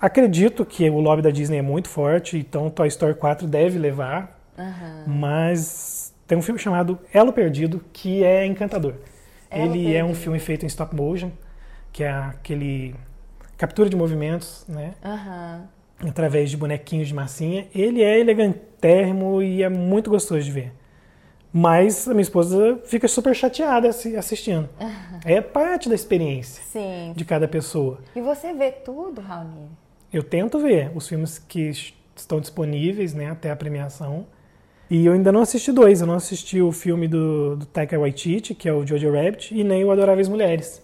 acredito 0.00 0.64
que 0.64 0.88
o 0.90 1.00
lobby 1.00 1.22
da 1.22 1.30
Disney 1.30 1.58
é 1.58 1.62
muito 1.62 1.88
forte, 1.88 2.36
então 2.36 2.68
Toy 2.68 2.88
Story 2.88 3.14
4 3.14 3.46
deve 3.46 3.78
levar. 3.78 4.40
Uhum. 4.58 5.14
Mas 5.14 6.12
tem 6.26 6.36
um 6.36 6.42
filme 6.42 6.60
chamado 6.60 6.98
Elo 7.12 7.32
Perdido 7.32 7.84
que 7.92 8.24
é 8.24 8.44
encantador. 8.44 8.94
Elo 9.50 9.66
Ele 9.66 9.84
Perdido. 9.84 9.96
é 9.96 10.04
um 10.04 10.14
filme 10.14 10.38
feito 10.40 10.64
em 10.64 10.66
stop 10.66 10.94
motion, 10.96 11.30
que 11.92 12.02
é 12.02 12.10
aquele 12.10 12.94
captura 13.56 13.88
de 13.88 13.96
movimentos, 13.96 14.64
né? 14.68 14.94
Uhum. 15.04 16.08
Através 16.08 16.50
de 16.50 16.56
bonequinhos 16.56 17.06
de 17.06 17.14
massinha. 17.14 17.68
Ele 17.72 18.02
é 18.02 18.18
elegantérrimo 18.18 19.40
e 19.40 19.62
é 19.62 19.68
muito 19.68 20.10
gostoso 20.10 20.42
de 20.42 20.50
ver. 20.50 20.72
Mas 21.56 22.08
a 22.08 22.10
minha 22.10 22.22
esposa 22.22 22.80
fica 22.84 23.06
super 23.06 23.32
chateada 23.32 23.88
assistindo. 23.88 24.68
É 25.24 25.40
parte 25.40 25.88
da 25.88 25.94
experiência 25.94 26.64
Sim. 26.64 27.12
de 27.14 27.24
cada 27.24 27.46
pessoa. 27.46 28.00
E 28.16 28.20
você 28.20 28.52
vê 28.52 28.72
tudo, 28.72 29.20
Raoni? 29.20 29.68
Eu 30.12 30.24
tento 30.24 30.58
ver 30.58 30.90
os 30.96 31.06
filmes 31.06 31.38
que 31.38 31.70
estão 32.16 32.40
disponíveis 32.40 33.14
né, 33.14 33.30
até 33.30 33.52
a 33.52 33.56
premiação. 33.56 34.26
E 34.90 35.06
eu 35.06 35.12
ainda 35.12 35.30
não 35.30 35.42
assisti 35.42 35.70
dois. 35.70 36.00
Eu 36.00 36.08
não 36.08 36.14
assisti 36.14 36.60
o 36.60 36.72
filme 36.72 37.06
do, 37.06 37.54
do 37.54 37.66
Taika 37.66 37.96
Waititi, 37.96 38.52
que 38.52 38.68
é 38.68 38.72
o 38.72 38.84
Jojo 38.84 39.12
Rabbit, 39.12 39.54
e 39.56 39.62
nem 39.62 39.84
o 39.84 39.92
Adoráveis 39.92 40.28
Mulheres. 40.28 40.82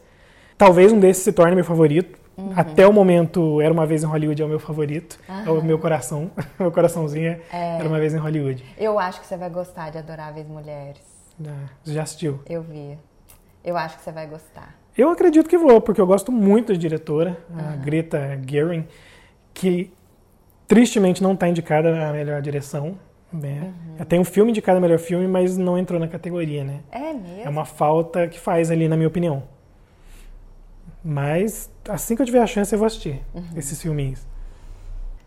Talvez 0.56 0.92
um 0.92 1.00
desses 1.00 1.24
se 1.24 1.32
torne 1.32 1.56
meu 1.56 1.64
favorito, 1.64 2.16
Uhum. 2.40 2.52
Até 2.56 2.86
o 2.86 2.92
momento, 2.92 3.60
Era 3.60 3.72
Uma 3.72 3.86
Vez 3.86 4.02
em 4.02 4.06
Hollywood 4.06 4.40
é 4.40 4.44
o 4.44 4.48
meu 4.48 4.58
favorito. 4.58 5.18
Uhum. 5.28 5.46
É 5.46 5.50
o 5.50 5.62
meu 5.62 5.78
coração. 5.78 6.30
meu 6.58 6.72
coraçãozinho 6.72 7.40
é. 7.52 7.76
Era 7.78 7.88
Uma 7.88 7.98
Vez 7.98 8.14
em 8.14 8.18
Hollywood. 8.18 8.64
Eu 8.78 8.98
acho 8.98 9.20
que 9.20 9.26
você 9.26 9.36
vai 9.36 9.50
gostar 9.50 9.90
de 9.90 9.98
Adoráveis 9.98 10.48
Mulheres. 10.48 11.02
Ah, 11.46 11.68
já 11.84 12.02
assistiu? 12.02 12.40
Eu 12.48 12.62
vi. 12.62 12.98
Eu 13.64 13.76
acho 13.76 13.98
que 13.98 14.04
você 14.04 14.12
vai 14.12 14.26
gostar. 14.26 14.74
Eu 14.96 15.10
acredito 15.10 15.48
que 15.48 15.56
vou, 15.56 15.80
porque 15.80 16.00
eu 16.00 16.06
gosto 16.06 16.32
muito 16.32 16.72
da 16.72 16.78
diretora, 16.78 17.38
uhum. 17.48 17.58
a 17.58 17.76
Greta 17.76 18.40
Gerwig, 18.46 18.86
que 19.54 19.92
tristemente 20.66 21.22
não 21.22 21.34
está 21.34 21.48
indicada 21.48 22.08
a 22.08 22.12
melhor 22.12 22.40
direção. 22.42 22.98
Né? 23.32 23.72
Uhum. 23.98 24.04
Tem 24.06 24.18
um 24.18 24.24
filme 24.24 24.50
indicado 24.50 24.78
a 24.78 24.80
melhor 24.80 24.98
filme, 24.98 25.26
mas 25.28 25.56
não 25.56 25.78
entrou 25.78 26.00
na 26.00 26.08
categoria, 26.08 26.64
né? 26.64 26.80
É 26.90 27.12
mesmo? 27.12 27.42
É 27.44 27.48
uma 27.48 27.64
falta 27.64 28.26
que 28.26 28.40
faz 28.40 28.70
ali, 28.72 28.88
na 28.88 28.96
minha 28.96 29.06
opinião. 29.06 29.44
Mas 31.02 31.70
assim 31.88 32.14
que 32.14 32.22
eu 32.22 32.26
tiver 32.26 32.42
a 32.42 32.46
chance, 32.46 32.72
eu 32.72 32.78
vou 32.78 32.86
assistir 32.86 33.22
uhum. 33.34 33.44
esses 33.56 33.80
filminhos. 33.80 34.26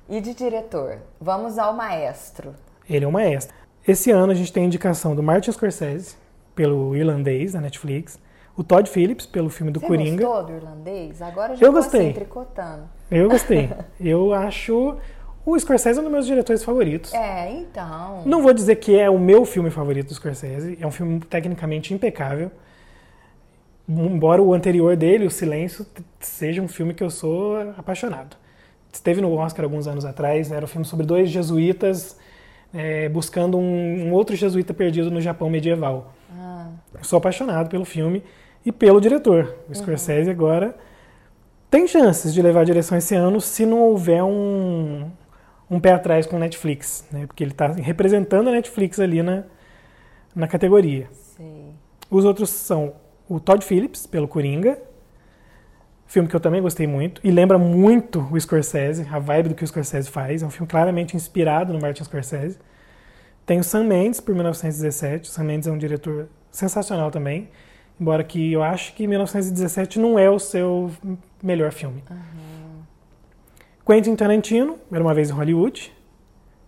E 0.07 0.21
de 0.21 0.33
diretor? 0.33 0.99
Vamos 1.19 1.57
ao 1.57 1.73
maestro. 1.73 2.53
Ele 2.89 3.05
é 3.05 3.07
o 3.07 3.11
maestro. 3.11 3.55
Esse 3.87 4.11
ano 4.11 4.31
a 4.31 4.35
gente 4.35 4.51
tem 4.51 4.63
a 4.63 4.65
indicação 4.67 5.15
do 5.15 5.23
Martin 5.23 5.51
Scorsese, 5.51 6.15
pelo 6.53 6.95
Irlandês, 6.95 7.53
da 7.53 7.61
Netflix. 7.61 8.19
O 8.55 8.63
Todd 8.63 8.87
Phillips, 8.89 9.25
pelo 9.25 9.49
filme 9.49 9.71
do 9.71 9.79
Você 9.79 9.87
Coringa. 9.87 10.21
Você 10.21 10.23
gostou 10.23 10.43
do 10.45 10.53
Irlandês? 10.53 11.21
Agora 11.21 11.55
já 11.55 11.65
eu 11.65 11.73
gostei. 11.73 12.01
Assim, 12.01 12.13
tricotando. 12.13 12.83
Eu 13.09 13.29
gostei. 13.29 13.69
eu 13.99 14.33
acho... 14.33 14.97
O 15.45 15.59
Scorsese 15.59 15.97
é 15.97 16.01
um 16.01 16.05
dos 16.05 16.13
meus 16.13 16.25
diretores 16.25 16.63
favoritos. 16.63 17.13
É, 17.13 17.51
então... 17.51 18.21
Não 18.25 18.41
vou 18.41 18.53
dizer 18.53 18.77
que 18.77 18.97
é 18.97 19.09
o 19.09 19.19
meu 19.19 19.43
filme 19.43 19.69
favorito 19.69 20.07
do 20.07 20.13
Scorsese. 20.13 20.77
É 20.79 20.87
um 20.87 20.91
filme 20.91 21.19
tecnicamente 21.19 21.93
impecável 21.93 22.49
embora 23.87 24.41
o 24.41 24.53
anterior 24.53 24.95
dele, 24.95 25.25
O 25.25 25.31
Silêncio, 25.31 25.85
seja 26.19 26.61
um 26.61 26.67
filme 26.67 26.93
que 26.93 27.03
eu 27.03 27.09
sou 27.09 27.57
apaixonado. 27.77 28.37
Esteve 28.91 29.21
no 29.21 29.33
Oscar 29.33 29.65
alguns 29.65 29.87
anos 29.87 30.05
atrás, 30.05 30.51
era 30.51 30.65
um 30.65 30.67
filme 30.67 30.85
sobre 30.85 31.05
dois 31.05 31.29
jesuítas 31.29 32.17
é, 32.73 33.07
buscando 33.07 33.57
um, 33.57 34.07
um, 34.07 34.13
outro 34.13 34.35
jesuíta 34.35 34.73
perdido 34.73 35.11
no 35.11 35.21
Japão 35.21 35.49
medieval. 35.49 36.13
Ah. 36.35 36.69
Sou 37.01 37.17
apaixonado 37.17 37.69
pelo 37.69 37.85
filme 37.85 38.23
e 38.65 38.71
pelo 38.71 38.99
diretor. 38.99 39.55
O 39.65 39.69
uhum. 39.69 39.75
Scorsese 39.75 40.29
uhum. 40.29 40.35
agora 40.35 40.75
tem 41.69 41.87
chances 41.87 42.33
de 42.33 42.41
levar 42.41 42.61
a 42.61 42.65
direção 42.65 42.97
esse 42.97 43.15
ano 43.15 43.39
se 43.39 43.65
não 43.65 43.79
houver 43.79 44.23
um, 44.23 45.09
um 45.69 45.79
pé 45.79 45.91
atrás 45.91 46.25
com 46.25 46.35
o 46.35 46.39
Netflix, 46.39 47.05
né? 47.11 47.27
porque 47.27 47.43
ele 47.43 47.51
está 47.51 47.67
representando 47.67 48.49
a 48.49 48.51
Netflix 48.51 48.99
ali 48.99 49.21
na, 49.21 49.43
na 50.35 50.47
categoria. 50.47 51.07
Sim. 51.11 51.73
Os 52.09 52.25
outros 52.25 52.49
são 52.49 52.93
o 53.33 53.39
Todd 53.39 53.65
Phillips, 53.65 54.05
pelo 54.05 54.27
Coringa. 54.27 54.77
Filme 56.05 56.29
que 56.29 56.35
eu 56.35 56.39
também 56.39 56.61
gostei 56.61 56.85
muito. 56.85 57.19
E 57.23 57.31
lembra 57.31 57.57
muito 57.57 58.27
o 58.31 58.39
Scorsese, 58.39 59.07
a 59.11 59.17
vibe 59.17 59.49
do 59.49 59.55
que 59.55 59.63
o 59.63 59.67
Scorsese 59.67 60.07
faz. 60.09 60.43
É 60.43 60.45
um 60.45 60.51
filme 60.51 60.67
claramente 60.67 61.15
inspirado 61.15 61.73
no 61.73 61.79
Martin 61.81 62.03
Scorsese. 62.03 62.59
Tem 63.43 63.59
o 63.59 63.63
Sam 63.63 63.85
Mendes, 63.85 64.19
por 64.19 64.35
1917. 64.35 65.29
O 65.29 65.33
Sam 65.33 65.45
Mendes 65.45 65.67
é 65.67 65.71
um 65.71 65.77
diretor 65.79 66.29
sensacional 66.51 67.09
também. 67.09 67.49
Embora 67.99 68.23
que 68.23 68.51
eu 68.51 68.61
acho 68.61 68.93
que 68.93 69.07
1917 69.07 69.99
não 69.99 70.19
é 70.19 70.29
o 70.29 70.37
seu 70.37 70.91
melhor 71.41 71.71
filme. 71.71 72.03
Uhum. 72.11 72.83
Quentin 73.83 74.15
Tarantino, 74.15 74.77
Era 74.91 75.03
Uma 75.03 75.13
Vez 75.15 75.31
em 75.31 75.33
Hollywood. 75.33 75.91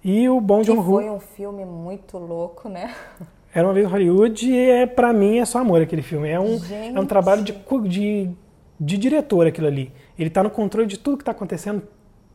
E 0.04 0.28
o 0.28 0.42
Bom 0.42 0.64
John 0.64 0.80
Ho. 0.80 0.84
foi 0.84 1.10
um 1.12 1.20
filme 1.20 1.64
muito 1.64 2.18
louco, 2.18 2.68
né? 2.68 2.96
Era 3.56 3.66
uma 3.66 3.74
vez 3.74 3.88
em 3.88 3.90
Hollywood 3.90 4.52
e 4.52 4.70
é, 4.70 4.86
para 4.86 5.14
mim 5.14 5.40
é 5.40 5.46
só 5.46 5.60
amor 5.60 5.82
aquele 5.82 6.02
filme. 6.02 6.28
É 6.28 6.38
um, 6.38 6.60
é 6.94 7.00
um 7.00 7.06
trabalho 7.06 7.42
de, 7.42 7.54
de, 7.88 8.30
de 8.78 8.98
diretor 8.98 9.48
aquilo 9.48 9.66
ali. 9.66 9.94
Ele 10.20 10.28
está 10.28 10.44
no 10.44 10.50
controle 10.50 10.86
de 10.86 11.00
tudo 11.00 11.16
que 11.16 11.22
está 11.22 11.32
acontecendo 11.32 11.88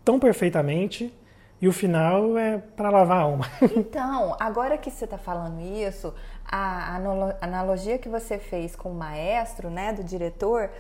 tão 0.02 0.18
perfeitamente 0.18 1.12
e 1.60 1.68
o 1.68 1.74
final 1.74 2.38
é 2.38 2.56
para 2.74 2.88
lavar 2.88 3.18
a 3.18 3.20
alma. 3.20 3.44
Então, 3.76 4.34
agora 4.40 4.78
que 4.78 4.90
você 4.90 5.04
está 5.04 5.18
falando 5.18 5.60
isso, 5.60 6.14
a 6.42 6.96
analogia 7.42 7.98
que 7.98 8.08
você 8.08 8.38
fez 8.38 8.74
com 8.74 8.90
o 8.90 8.94
maestro, 8.94 9.68
né, 9.68 9.92
do 9.92 10.02
diretor, 10.02 10.70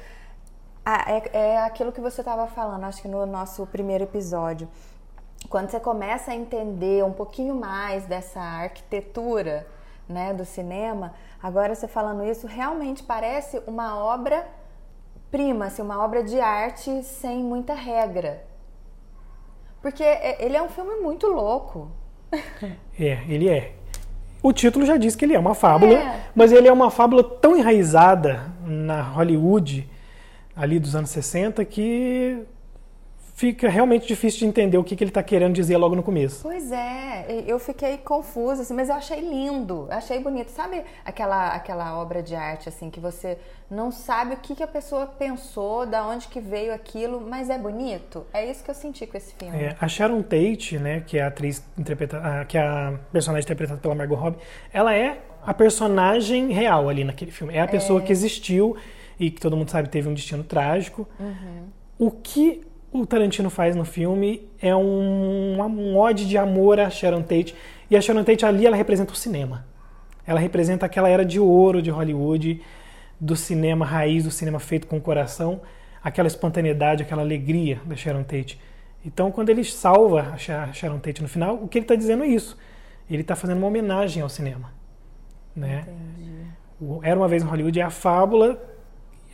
é, 0.86 1.38
é 1.38 1.58
aquilo 1.58 1.92
que 1.92 2.00
você 2.00 2.22
estava 2.22 2.46
falando, 2.46 2.84
acho 2.84 3.02
que 3.02 3.08
no 3.08 3.26
nosso 3.26 3.66
primeiro 3.66 4.04
episódio. 4.04 4.66
Quando 5.50 5.68
você 5.68 5.78
começa 5.78 6.30
a 6.30 6.34
entender 6.34 7.04
um 7.04 7.12
pouquinho 7.12 7.54
mais 7.54 8.06
dessa 8.06 8.40
arquitetura 8.40 9.66
né, 10.10 10.34
do 10.34 10.44
cinema, 10.44 11.14
agora 11.42 11.74
você 11.74 11.86
falando 11.86 12.24
isso, 12.24 12.46
realmente 12.46 13.02
parece 13.02 13.62
uma 13.66 13.96
obra 13.96 14.46
prima, 15.30 15.66
assim, 15.66 15.82
uma 15.82 16.04
obra 16.04 16.22
de 16.22 16.40
arte 16.40 17.02
sem 17.04 17.42
muita 17.42 17.72
regra. 17.72 18.44
Porque 19.80 20.02
é, 20.02 20.44
ele 20.44 20.56
é 20.56 20.62
um 20.62 20.68
filme 20.68 20.96
muito 20.96 21.26
louco. 21.26 21.90
É, 22.98 23.24
ele 23.28 23.48
é. 23.48 23.72
O 24.42 24.52
título 24.52 24.84
já 24.84 24.98
diz 24.98 25.16
que 25.16 25.24
ele 25.24 25.34
é 25.34 25.38
uma 25.38 25.54
fábula, 25.54 25.94
é. 25.94 26.26
mas 26.34 26.52
ele 26.52 26.68
é 26.68 26.72
uma 26.72 26.90
fábula 26.90 27.24
tão 27.24 27.56
enraizada 27.56 28.52
na 28.62 29.00
Hollywood 29.00 29.88
ali 30.54 30.78
dos 30.78 30.94
anos 30.94 31.08
60 31.08 31.64
que 31.64 32.42
fica 33.40 33.70
realmente 33.70 34.06
difícil 34.06 34.40
de 34.40 34.44
entender 34.44 34.76
o 34.76 34.84
que, 34.84 34.94
que 34.94 35.02
ele 35.02 35.10
está 35.10 35.22
querendo 35.22 35.54
dizer 35.54 35.78
logo 35.78 35.96
no 35.96 36.02
começo. 36.02 36.42
Pois 36.42 36.70
é, 36.70 37.24
eu 37.46 37.58
fiquei 37.58 37.96
confusa, 37.96 38.60
assim, 38.60 38.74
mas 38.74 38.90
eu 38.90 38.94
achei 38.94 39.18
lindo, 39.18 39.86
achei 39.88 40.20
bonito. 40.20 40.50
Sabe 40.50 40.82
aquela, 41.02 41.54
aquela 41.54 41.98
obra 41.98 42.22
de 42.22 42.34
arte, 42.34 42.68
assim, 42.68 42.90
que 42.90 43.00
você 43.00 43.38
não 43.70 43.90
sabe 43.90 44.34
o 44.34 44.36
que, 44.36 44.54
que 44.54 44.62
a 44.62 44.66
pessoa 44.66 45.06
pensou, 45.06 45.86
da 45.86 46.06
onde 46.06 46.28
que 46.28 46.38
veio 46.38 46.74
aquilo, 46.74 47.18
mas 47.18 47.48
é 47.48 47.56
bonito? 47.56 48.26
É 48.30 48.44
isso 48.44 48.62
que 48.62 48.70
eu 48.70 48.74
senti 48.74 49.06
com 49.06 49.16
esse 49.16 49.34
filme. 49.34 49.56
É, 49.56 49.74
a 49.80 49.88
Sharon 49.88 50.20
Tate, 50.20 50.78
né, 50.78 51.02
que 51.06 51.16
é 51.16 51.22
a 51.22 51.28
atriz 51.28 51.64
interpretada, 51.78 52.44
que 52.44 52.58
é 52.58 52.60
a 52.60 52.92
personagem 53.10 53.46
interpretada 53.46 53.80
pela 53.80 53.94
Margot 53.94 54.16
Robbie, 54.16 54.38
ela 54.70 54.94
é 54.94 55.18
a 55.46 55.54
personagem 55.54 56.52
real 56.52 56.90
ali 56.90 57.04
naquele 57.04 57.30
filme. 57.30 57.54
É 57.54 57.62
a 57.62 57.68
pessoa 57.68 58.02
é... 58.02 58.04
que 58.04 58.12
existiu 58.12 58.76
e 59.18 59.30
que 59.30 59.40
todo 59.40 59.56
mundo 59.56 59.70
sabe 59.70 59.88
teve 59.88 60.10
um 60.10 60.12
destino 60.12 60.44
trágico. 60.44 61.08
Uhum. 61.18 61.68
O 61.98 62.10
que 62.10 62.68
o 62.92 63.06
Tarantino 63.06 63.48
faz 63.50 63.76
no 63.76 63.84
filme 63.84 64.48
é 64.60 64.74
um, 64.74 65.60
um 65.60 65.96
ode 65.96 66.26
de 66.26 66.36
amor 66.36 66.80
a 66.80 66.90
Sharon 66.90 67.22
Tate. 67.22 67.54
E 67.90 67.96
a 67.96 68.00
Sharon 68.00 68.24
Tate 68.24 68.44
ali, 68.44 68.66
ela 68.66 68.76
representa 68.76 69.12
o 69.12 69.16
cinema. 69.16 69.64
Ela 70.26 70.40
representa 70.40 70.86
aquela 70.86 71.08
era 71.08 71.24
de 71.24 71.38
ouro 71.38 71.80
de 71.80 71.90
Hollywood, 71.90 72.60
do 73.20 73.36
cinema 73.36 73.84
raiz, 73.84 74.24
do 74.24 74.30
cinema 74.30 74.58
feito 74.58 74.86
com 74.86 74.96
o 74.96 75.00
coração, 75.00 75.60
aquela 76.02 76.26
espontaneidade, 76.26 77.02
aquela 77.02 77.22
alegria 77.22 77.80
da 77.84 77.94
Sharon 77.94 78.22
Tate. 78.22 78.60
Então, 79.04 79.30
quando 79.30 79.50
ele 79.50 79.64
salva 79.64 80.34
a 80.34 80.72
Sharon 80.72 80.98
Tate 80.98 81.22
no 81.22 81.28
final, 81.28 81.56
o 81.56 81.68
que 81.68 81.78
ele 81.78 81.84
está 81.84 81.94
dizendo 81.94 82.24
é 82.24 82.28
isso. 82.28 82.56
Ele 83.10 83.22
está 83.22 83.34
fazendo 83.34 83.58
uma 83.58 83.66
homenagem 83.66 84.22
ao 84.22 84.28
cinema. 84.28 84.72
Né? 85.54 85.86
Era 87.02 87.18
uma 87.18 87.28
vez 87.28 87.42
em 87.42 87.46
Hollywood 87.46 87.80
é 87.80 87.82
a 87.82 87.90
fábula 87.90 88.69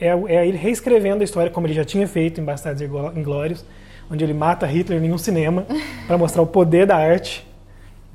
é, 0.00 0.08
é 0.08 0.46
ele 0.46 0.56
reescrevendo 0.56 1.22
a 1.22 1.24
história 1.24 1.50
como 1.50 1.66
ele 1.66 1.74
já 1.74 1.84
tinha 1.84 2.06
feito 2.06 2.40
em 2.40 2.44
Bastardos 2.44 2.82
Inglórios, 2.82 3.64
onde 4.10 4.24
ele 4.24 4.34
mata 4.34 4.66
Hitler 4.66 5.02
em 5.02 5.12
um 5.12 5.18
cinema 5.18 5.66
para 6.06 6.16
mostrar 6.18 6.42
o 6.42 6.46
poder 6.46 6.86
da 6.86 6.96
arte. 6.96 7.46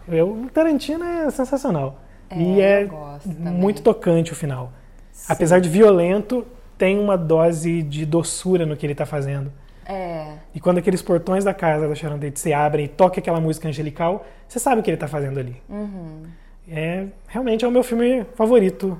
o 0.07 0.49
Tarantino 0.49 1.03
é 1.03 1.29
sensacional. 1.29 1.99
É, 2.29 2.39
e 2.39 2.61
é 2.61 2.87
muito 3.25 3.81
tocante 3.81 4.31
o 4.31 4.35
final. 4.35 4.71
Sim. 5.11 5.33
Apesar 5.33 5.59
de 5.59 5.69
violento, 5.69 6.45
tem 6.77 6.97
uma 6.97 7.17
dose 7.17 7.83
de 7.83 8.05
doçura 8.05 8.65
no 8.65 8.77
que 8.77 8.85
ele 8.85 8.93
está 8.93 9.05
fazendo. 9.05 9.51
É. 9.85 10.35
E 10.55 10.59
quando 10.59 10.77
aqueles 10.77 11.01
portões 11.01 11.43
da 11.43 11.53
casa 11.53 11.87
da 11.87 11.93
Sharon 11.93 12.17
Tate 12.17 12.39
se 12.39 12.53
abrem 12.53 12.85
e 12.85 12.87
toca 12.87 13.19
aquela 13.19 13.39
música 13.41 13.67
angelical, 13.67 14.25
você 14.47 14.59
sabe 14.59 14.79
o 14.79 14.83
que 14.83 14.89
ele 14.89 14.95
está 14.95 15.07
fazendo 15.07 15.39
ali. 15.39 15.61
Uhum. 15.69 16.23
É, 16.69 17.07
realmente 17.27 17.65
é 17.65 17.67
o 17.67 17.71
meu 17.71 17.83
filme 17.83 18.25
favorito 18.35 18.99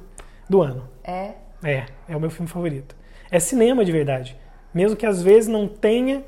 do 0.50 0.62
ano. 0.62 0.84
É? 1.04 1.32
É, 1.64 1.86
é 2.08 2.16
o 2.16 2.20
meu 2.20 2.30
filme 2.30 2.48
favorito. 2.48 2.96
É 3.30 3.40
cinema 3.40 3.86
de 3.86 3.92
verdade. 3.92 4.38
Mesmo 4.74 4.96
que 4.96 5.06
às 5.06 5.22
vezes 5.22 5.48
não 5.48 5.68
tenha. 5.68 6.24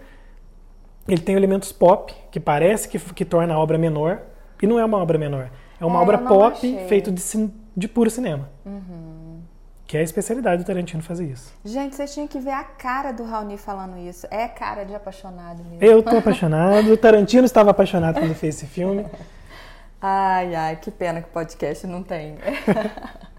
Ele 1.07 1.21
tem 1.21 1.35
elementos 1.35 1.71
pop, 1.71 2.13
que 2.31 2.39
parece 2.39 2.87
que, 2.87 2.97
que 2.97 3.25
torna 3.25 3.53
a 3.53 3.59
obra 3.59 3.77
menor, 3.77 4.21
e 4.61 4.67
não 4.67 4.79
é 4.79 4.85
uma 4.85 4.97
obra 4.97 5.17
menor. 5.17 5.49
É 5.79 5.85
uma 5.85 5.99
é, 5.99 6.01
obra 6.01 6.17
pop 6.17 6.85
feita 6.87 7.11
de, 7.11 7.21
de 7.75 7.87
puro 7.89 8.09
cinema. 8.09 8.49
Uhum. 8.65 9.41
Que 9.85 9.97
é 9.97 9.99
a 9.99 10.03
especialidade 10.03 10.63
do 10.63 10.65
Tarantino 10.65 11.03
fazer 11.03 11.25
isso. 11.25 11.53
Gente, 11.65 11.95
vocês 11.95 12.13
tinham 12.13 12.27
que 12.27 12.39
ver 12.39 12.51
a 12.51 12.63
cara 12.63 13.11
do 13.11 13.25
Raoni 13.25 13.57
falando 13.57 13.97
isso. 13.97 14.25
É 14.31 14.47
cara 14.47 14.85
de 14.85 14.95
apaixonado 14.95 15.61
mesmo. 15.63 15.83
Eu 15.83 16.01
tô 16.01 16.17
apaixonado. 16.17 16.91
o 16.91 16.97
Tarantino 16.97 17.45
estava 17.45 17.71
apaixonado 17.71 18.19
quando 18.19 18.33
fez 18.33 18.55
esse 18.55 18.65
filme. 18.65 19.05
Ai, 20.05 20.53
ai, 20.53 20.75
que 20.75 20.91
pena 20.91 21.21
que 21.21 21.29
o 21.29 21.31
podcast 21.31 21.87
não 21.87 22.03
tem. 22.03 22.35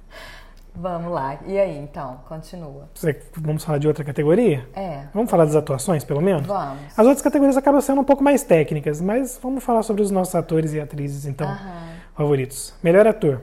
Vamos 0.77 1.13
lá. 1.13 1.39
E 1.47 1.57
aí, 1.57 1.79
então, 1.79 2.21
continua. 2.29 2.89
Vamos 3.37 3.63
falar 3.63 3.79
de 3.79 3.87
outra 3.87 4.05
categoria? 4.05 4.67
É. 4.75 5.05
Vamos 5.15 5.31
falar 5.31 5.45
das 5.45 5.55
atuações, 5.55 6.03
pelo 6.03 6.21
menos? 6.21 6.47
Vamos. 6.47 6.83
As 6.97 7.07
outras 7.07 7.23
categorias 7.23 7.57
acabam 7.57 7.81
sendo 7.81 8.01
um 8.01 8.05
pouco 8.05 8.25
mais 8.25 8.43
técnicas, 8.43 9.01
mas 9.01 9.39
vamos 9.41 9.63
falar 9.63 9.85
sobre 9.85 10.03
os 10.03 10.11
nossos 10.11 10.35
atores 10.35 10.73
e 10.73 10.81
atrizes, 10.81 11.27
então, 11.27 11.47
Aham. 11.47 11.93
favoritos. 12.17 12.75
Melhor 12.83 13.07
ator: 13.07 13.41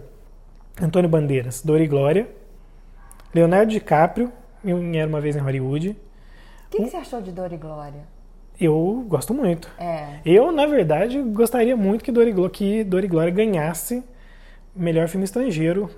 Antônio 0.82 1.10
Bandeiras, 1.10 1.62
Dor 1.62 1.80
e 1.80 1.88
Glória. 1.88 2.28
Leonardo 3.34 3.72
DiCaprio, 3.72 4.30
em 4.64 4.98
Era 4.98 5.08
uma 5.08 5.22
Vez 5.22 5.38
em 5.38 5.40
Hollywood. 5.40 5.92
O 5.92 6.70
que, 6.70 6.84
que, 6.84 6.90
você 6.90 6.98
achou 6.98 7.22
de 7.22 7.32
Dor 7.32 7.54
e 7.54 7.58
Glória? 7.58 8.02
Eu 8.60 9.06
gosto 9.08 9.34
muito. 9.34 9.70
É. 9.80 10.20
Eu, 10.26 10.52
na 10.52 10.66
verdade, 10.66 11.22
gostaria 11.22 11.78
muito 11.78 12.04
que 12.04 12.12
Dor 12.12 12.28
e, 12.28 12.50
que 12.50 12.84
Dor 12.84 13.06
e 13.06 13.08
Glória 13.08 13.32
ganhasse 13.32 14.04
melhor 14.76 15.08
filme 15.08 15.24
estrangeiro 15.24 15.90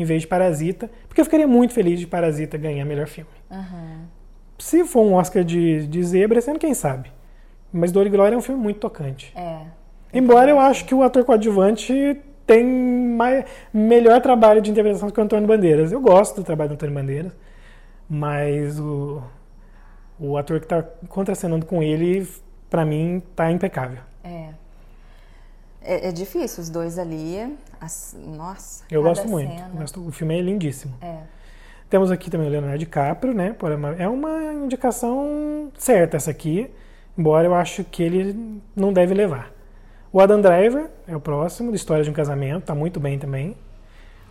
em 0.00 0.04
vez 0.04 0.22
de 0.22 0.28
Parasita, 0.28 0.90
porque 1.08 1.20
eu 1.20 1.24
ficaria 1.24 1.46
muito 1.46 1.74
feliz 1.74 1.98
de 2.00 2.06
Parasita 2.06 2.56
ganhar 2.56 2.84
melhor 2.84 3.06
filme. 3.06 3.30
Uhum. 3.50 4.04
Se 4.58 4.84
for 4.84 5.02
um 5.02 5.14
Oscar 5.14 5.44
de, 5.44 5.86
de 5.86 6.02
zebra, 6.02 6.40
sendo 6.40 6.58
quem 6.58 6.74
sabe. 6.74 7.10
Mas 7.72 7.92
Dor 7.92 8.06
e 8.06 8.10
Glória 8.10 8.34
é 8.34 8.38
um 8.38 8.42
filme 8.42 8.60
muito 8.60 8.80
tocante. 8.80 9.32
É. 9.36 9.60
Embora 10.12 10.50
eu 10.50 10.58
acho 10.58 10.84
que 10.84 10.94
o 10.94 11.02
ator 11.02 11.24
coadjuvante 11.24 12.20
tem 12.46 12.66
mais, 12.66 13.44
melhor 13.72 14.20
trabalho 14.20 14.60
de 14.60 14.70
interpretação 14.70 15.08
que 15.08 15.20
o 15.20 15.22
Antônio 15.22 15.46
Bandeiras. 15.46 15.92
Eu 15.92 16.00
gosto 16.00 16.36
do 16.36 16.44
trabalho 16.44 16.70
do 16.70 16.72
Antônio 16.74 16.94
Bandeiras, 16.94 17.32
mas 18.08 18.78
o, 18.80 19.22
o 20.18 20.36
ator 20.36 20.58
que 20.58 20.66
está 20.66 20.82
contracenando 21.08 21.64
com 21.64 21.80
ele, 21.80 22.26
para 22.68 22.84
mim, 22.84 23.22
tá 23.36 23.52
impecável. 23.52 24.09
É. 25.82 26.06
é. 26.06 26.08
é. 26.08 26.12
difícil, 26.12 26.62
os 26.62 26.70
dois 26.70 26.98
ali. 26.98 27.56
As, 27.80 28.16
nossa. 28.26 28.84
Eu 28.90 29.02
gosto 29.02 29.28
muito. 29.28 29.52
Gosto, 29.72 30.06
o 30.06 30.12
filme 30.12 30.38
é 30.38 30.42
lindíssimo. 30.42 30.94
É. 31.00 31.18
Temos 31.88 32.10
aqui 32.10 32.30
também 32.30 32.46
o 32.46 32.50
Leonardo 32.50 32.78
DiCaprio, 32.78 33.34
né? 33.34 33.54
É 33.98 34.08
uma 34.08 34.52
indicação 34.52 35.72
certa 35.76 36.16
essa 36.16 36.30
aqui, 36.30 36.70
embora 37.18 37.48
eu 37.48 37.54
acho 37.54 37.82
que 37.82 38.00
ele 38.00 38.62
não 38.76 38.92
deve 38.92 39.12
levar. 39.12 39.52
O 40.12 40.20
Adam 40.20 40.40
Driver 40.40 40.88
é 41.08 41.16
o 41.16 41.20
próximo, 41.20 41.70
de 41.70 41.76
História 41.76 42.04
de 42.04 42.10
um 42.10 42.12
Casamento, 42.12 42.66
tá 42.66 42.74
muito 42.76 43.00
bem 43.00 43.18
também. 43.18 43.56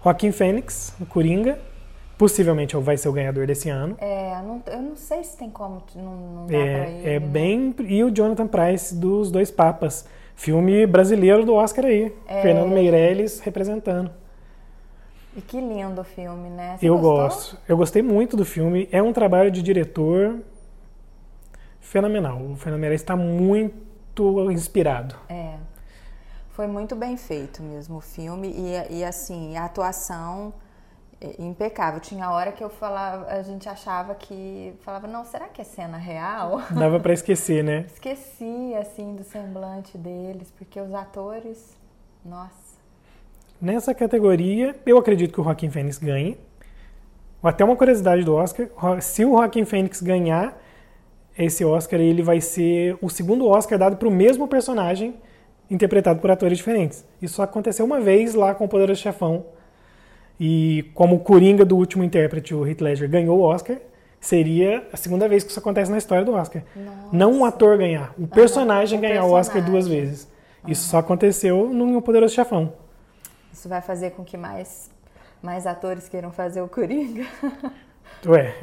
Joaquim 0.02 0.32
Fênix, 0.32 0.94
o 1.02 1.06
Coringa, 1.06 1.60
possivelmente 2.18 2.78
vai 2.78 2.96
ser 2.96 3.10
o 3.10 3.14
ganhador 3.14 3.46
desse 3.46 3.70
ano. 3.70 3.98
É, 4.00 4.42
não, 4.42 4.64
eu 4.68 4.82
não 4.82 4.96
sei 4.96 5.22
se 5.24 5.38
tem 5.38 5.50
como, 5.50 5.84
não, 5.96 6.16
não 6.16 6.48
dá 6.48 6.58
é, 6.58 6.76
pra 6.76 6.90
ele. 6.90 7.10
É 7.10 7.20
né? 7.20 7.28
bem... 7.28 7.76
E 7.80 8.04
o 8.06 8.12
Jonathan 8.12 8.48
Price, 8.48 8.96
dos 8.96 9.32
Dois 9.32 9.52
Papas, 9.52 10.06
filme 10.40 10.88
brasileiro 10.88 11.46
do 11.46 11.54
Oscar 11.54 11.86
aí. 11.86 12.16
É... 12.26 12.42
Fernando 12.42 12.70
Meirelles 12.70 13.42
representando. 13.42 14.10
E 15.36 15.42
que 15.42 15.60
lindo 15.60 16.00
o 16.00 16.04
filme, 16.04 16.50
né? 16.50 16.78
Você 16.78 16.88
eu 16.88 16.98
gostou? 16.98 17.18
gosto. 17.18 17.58
Eu 17.68 17.78
gostei 17.78 18.02
muito 18.02 18.38
do 18.38 18.46
filme. 18.46 18.88
É 18.90 19.04
um 19.04 19.12
trabalho 19.12 19.52
de 19.52 19.62
diretor 19.62 20.40
fenomenal. 21.82 22.42
O 22.42 22.56
Fernando 22.56 22.80
Meirelles 22.80 23.02
está 23.02 23.18
muito 23.18 24.50
inspirado. 24.52 25.16
É. 25.28 25.56
Foi 26.52 26.68
muito 26.68 26.96
bem 26.96 27.18
feito 27.18 27.62
mesmo 27.62 27.98
o 27.98 28.02
filme. 28.02 28.48
E, 28.50 29.00
e 29.00 29.04
assim, 29.04 29.58
a 29.58 29.66
atuação 29.66 30.54
impecável. 31.38 32.00
Tinha 32.00 32.32
hora 32.32 32.52
que 32.52 32.64
eu 32.64 32.70
falava, 32.70 33.26
a 33.32 33.42
gente 33.42 33.68
achava 33.68 34.16
que 34.16 34.74
falava, 34.82 35.08
não, 35.08 35.26
será 35.26 35.48
que 35.48 35.62
é 35.62 35.64
cena 35.64 35.98
real? 35.98 36.62
Dava 36.72 37.00
para 37.00 37.14
esquecer, 37.14 37.64
né? 37.64 37.86
Esqueci 37.94 38.74
assim 38.80 39.16
do 39.16 39.24
semblante 39.24 39.98
deles, 39.98 40.52
porque 40.58 40.80
os 40.80 40.94
atores, 40.94 41.78
nossa. 42.24 42.70
Nessa 43.62 43.94
categoria, 43.94 44.76
eu 44.86 44.98
acredito 44.98 45.34
que 45.34 45.42
o 45.42 45.44
Joaquim 45.44 45.70
Fênix 45.70 45.98
ganhe. 45.98 46.38
Até 47.44 47.64
uma 47.64 47.76
curiosidade 47.76 48.24
do 48.24 48.36
Oscar, 48.36 48.68
se 49.02 49.24
o 49.24 49.32
Joaquim 49.32 49.66
Fênix 49.66 50.02
ganhar 50.02 50.58
esse 51.38 51.64
Oscar, 51.64 52.00
ele 52.00 52.22
vai 52.22 52.42
ser 52.42 52.98
o 53.02 53.10
segundo 53.10 53.48
Oscar 53.48 53.80
dado 53.80 53.96
para 53.96 54.08
o 54.08 54.12
mesmo 54.12 54.48
personagem 54.48 55.16
interpretado 55.70 56.20
por 56.20 56.30
atores 56.32 56.58
diferentes. 56.58 57.06
Isso 57.22 57.42
aconteceu 57.42 57.86
uma 57.86 58.02
vez 58.02 58.34
lá 58.34 58.54
com 58.54 58.66
o 58.66 58.68
Poderoso 58.68 59.00
Chefão. 59.00 59.46
E 60.40 60.90
como 60.94 61.18
o 61.18 61.20
Coringa 61.20 61.66
do 61.66 61.76
último 61.76 62.04
intérprete, 62.04 62.56
o 62.56 62.66
Heath 62.66 62.82
Ledger, 62.82 63.10
ganhou 63.10 63.40
o 63.40 63.42
Oscar, 63.42 63.78
seria 64.22 64.88
a 64.92 64.98
segunda 64.98 65.28
vez 65.28 65.44
que 65.44 65.50
isso 65.50 65.60
acontece 65.60 65.92
na 65.92 65.98
história 65.98 66.24
do 66.24 66.34
Oscar. 66.34 66.64
Nossa. 66.76 67.10
Não 67.12 67.34
um 67.34 67.46
ator 67.46 67.78
ganhar, 67.78 68.14
o 68.18 68.28
personagem 68.28 68.98
uhum, 68.98 69.02
ganhar 69.02 69.26
o, 69.26 69.32
Oscar 69.32 69.64
duas 69.64 69.88
vezes. 69.88 70.30
Uhum. 70.64 70.72
Isso 70.72 70.88
só 70.88 71.00
aconteceu 71.00 71.70
no 71.74 72.02
Poderoso 72.02 72.34
Chefão. 72.34 72.74
Isso 73.52 73.68
vai 73.68 73.82
fazer 73.82 74.12
com 74.12 74.24
que 74.24 74.38
mais, 74.38 74.90
mais 75.42 75.68
atores 75.68 76.08
queiram 76.08 76.32
fazer 76.32 76.62
o 76.62 76.68
Coringa? 76.68 77.26
Ué, 78.26 78.56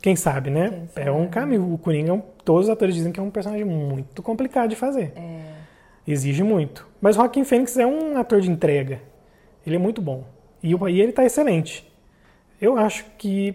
quem 0.00 0.14
sabe, 0.14 0.50
né? 0.50 0.70
Quem 0.70 0.88
sabe. 0.88 1.08
É 1.08 1.10
um 1.10 1.26
caminho. 1.26 1.72
O 1.72 1.78
Coringa, 1.78 2.14
é 2.14 2.22
todos 2.44 2.66
os 2.66 2.70
atores 2.70 2.94
dizem 2.94 3.10
que 3.10 3.18
é 3.18 3.22
um 3.22 3.30
personagem 3.30 3.64
muito 3.64 4.22
complicado 4.22 4.70
de 4.70 4.76
fazer. 4.76 5.12
É. 5.16 5.54
Exige 6.06 6.42
muito. 6.42 6.86
Mas 7.00 7.16
Joaquim 7.16 7.42
Fênix 7.44 7.76
é 7.78 7.86
um 7.86 8.16
ator 8.18 8.40
de 8.40 8.50
entrega. 8.50 9.00
Ele 9.66 9.76
é 9.76 9.78
muito 9.78 10.02
bom. 10.02 10.24
E, 10.64 10.72
e 10.72 11.00
ele 11.00 11.10
está 11.10 11.22
excelente. 11.26 11.86
Eu 12.58 12.78
acho 12.78 13.04
que 13.18 13.54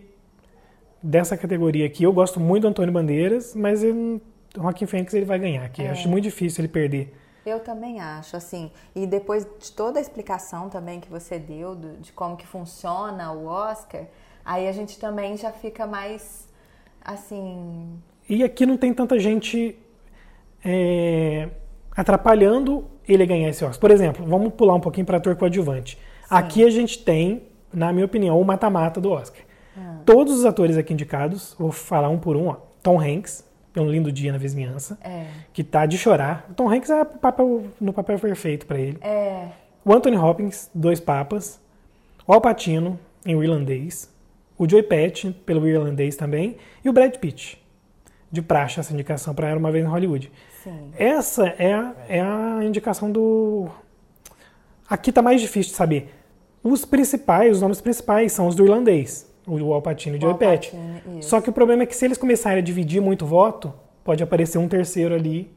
dessa 1.02 1.36
categoria 1.36 1.88
aqui, 1.88 2.04
eu 2.04 2.13
gosto 2.13 2.39
muito 2.39 2.62
do 2.62 2.67
Antônio 2.67 2.93
Bandeiras, 2.93 3.56
mas 3.56 3.84
o 3.84 4.22
Joaquim 4.56 4.86
Fênix 4.86 5.12
ele 5.15 5.26
vai 5.26 5.39
ganhar, 5.39 5.67
que 5.69 5.82
é. 5.82 5.89
acho 5.89 6.08
muito 6.08 6.26
difícil 6.26 6.62
ele 6.62 6.67
perder. 6.67 7.12
Eu 7.43 7.62
também 7.62 8.00
acho, 8.00 8.38
assim, 8.38 8.69
e 8.95 9.08
depois 9.08 9.43
de 9.60 9.72
toda 9.72 9.98
a 9.98 10.02
explicação 10.02 10.69
também 10.69 11.00
que 11.00 11.10
você 11.10 11.39
deu 11.39 11.74
do, 11.74 11.98
de 11.98 12.12
como 12.12 12.38
que 12.38 12.45
funciona 12.45 13.32
o 13.32 13.48
Oscar, 13.48 14.06
aí 14.45 14.67
a 14.67 14.72
gente 14.72 15.00
também 15.00 15.36
já 15.36 15.52
fica 15.52 15.88
mais, 15.88 16.48
assim... 17.04 18.00
E 18.30 18.43
aqui 18.43 18.67
não 18.67 18.78
tem 18.78 18.93
tanta 18.93 19.17
gente 19.17 19.76
é, 20.63 21.50
atrapalhando 21.95 22.86
ele 23.08 23.26
ganhar 23.26 23.50
esse 23.50 23.65
Oscar. 23.65 23.80
Por 23.80 23.89
exemplo, 23.89 24.24
vamos 24.28 24.54
pular 24.54 24.76
um 24.76 24.80
pouquinho 24.80 25.08
para 25.08 25.17
ator 25.17 25.36
coadjuvante. 25.36 25.98
Aqui 26.30 26.63
a 26.63 26.70
gente 26.70 27.00
tem, 27.00 27.44
na 27.74 27.92
minha 27.92 28.06
opinião, 28.06 28.39
o 28.39 28.46
mata-mata 28.46 29.02
do 29.02 29.12
Oscar. 29.12 29.42
Ah. 29.78 29.98
Todos 30.06 30.34
os 30.34 30.46
atores 30.46 30.78
aqui 30.78 30.94
indicados, 30.94 31.56
vou 31.58 31.72
falar 31.72 32.10
um 32.10 32.20
por 32.20 32.36
um, 32.36 32.48
ó. 32.48 32.58
Tom 32.82 33.00
Hanks, 33.00 33.44
é 33.76 33.82
um 33.82 33.89
lindo 33.89 34.12
dia 34.12 34.32
na 34.32 34.38
vizinhança, 34.38 34.98
é. 35.04 35.28
que 35.54 35.63
tá 35.63 35.86
de 35.86 35.98
chorar. 35.98 36.46
O 36.50 36.54
Tom 36.54 36.72
Hanks 36.72 36.89
é 36.89 37.04
papel, 37.04 37.65
no 37.80 37.94
papel 37.94 38.20
perfeito 38.20 38.65
para 38.65 38.80
ele. 38.80 38.98
É. 39.02 39.48
O 39.84 39.94
Anthony 39.94 40.18
Hopkins, 40.18 40.70
Dois 40.74 41.00
Papas. 41.00 41.60
O 42.28 42.34
Al 42.34 42.42
Pacino, 42.42 43.00
em 43.26 43.36
O 43.36 43.44
Irlandês. 43.44 44.13
O 44.58 44.70
Joey 44.70 44.84
Patch, 44.84 45.26
pelo 45.46 45.68
Irlandês 45.68 46.15
também. 46.15 46.58
E 46.84 46.89
o 46.89 46.94
Brad 46.94 47.15
Pitt, 47.15 47.62
de 48.32 48.42
praxe, 48.42 48.80
essa 48.80 48.94
indicação 48.94 49.34
para 49.34 49.48
Era 49.48 49.58
Uma 49.58 49.72
Vez 49.72 49.86
em 49.86 49.88
Hollywood. 49.88 50.32
Sim. 50.63 50.92
Essa 50.98 51.48
é 51.58 51.74
a, 51.74 51.96
é 52.08 52.22
a 52.22 52.60
indicação 52.63 53.12
do... 53.12 53.70
Aqui 54.89 55.12
tá 55.12 55.22
mais 55.22 55.39
difícil 55.39 55.72
de 55.72 55.78
saber. 55.78 56.19
Os 56.63 56.86
principais, 56.86 57.58
os 57.58 57.62
nomes 57.62 57.82
principais 57.82 58.32
são 58.32 58.48
os 58.48 58.56
do 58.56 58.63
Irlandês 58.63 59.30
o 59.50 59.74
Alpatino 59.74 60.17
e 60.17 60.26
o 60.26 60.36
Pett. 60.36 60.74
Só 61.22 61.41
que 61.41 61.50
o 61.50 61.54
problema 61.54 61.84
é 61.84 61.86
que 61.86 61.95
se 61.95 62.06
eles 62.06 62.17
começarem 62.17 62.60
a 62.60 62.62
dividir 62.62 63.02
muito 63.02 63.26
voto, 63.26 63.74
pode 64.04 64.22
aparecer 64.22 64.58
um 64.58 64.67
terceiro 64.67 65.15
ali. 65.15 65.52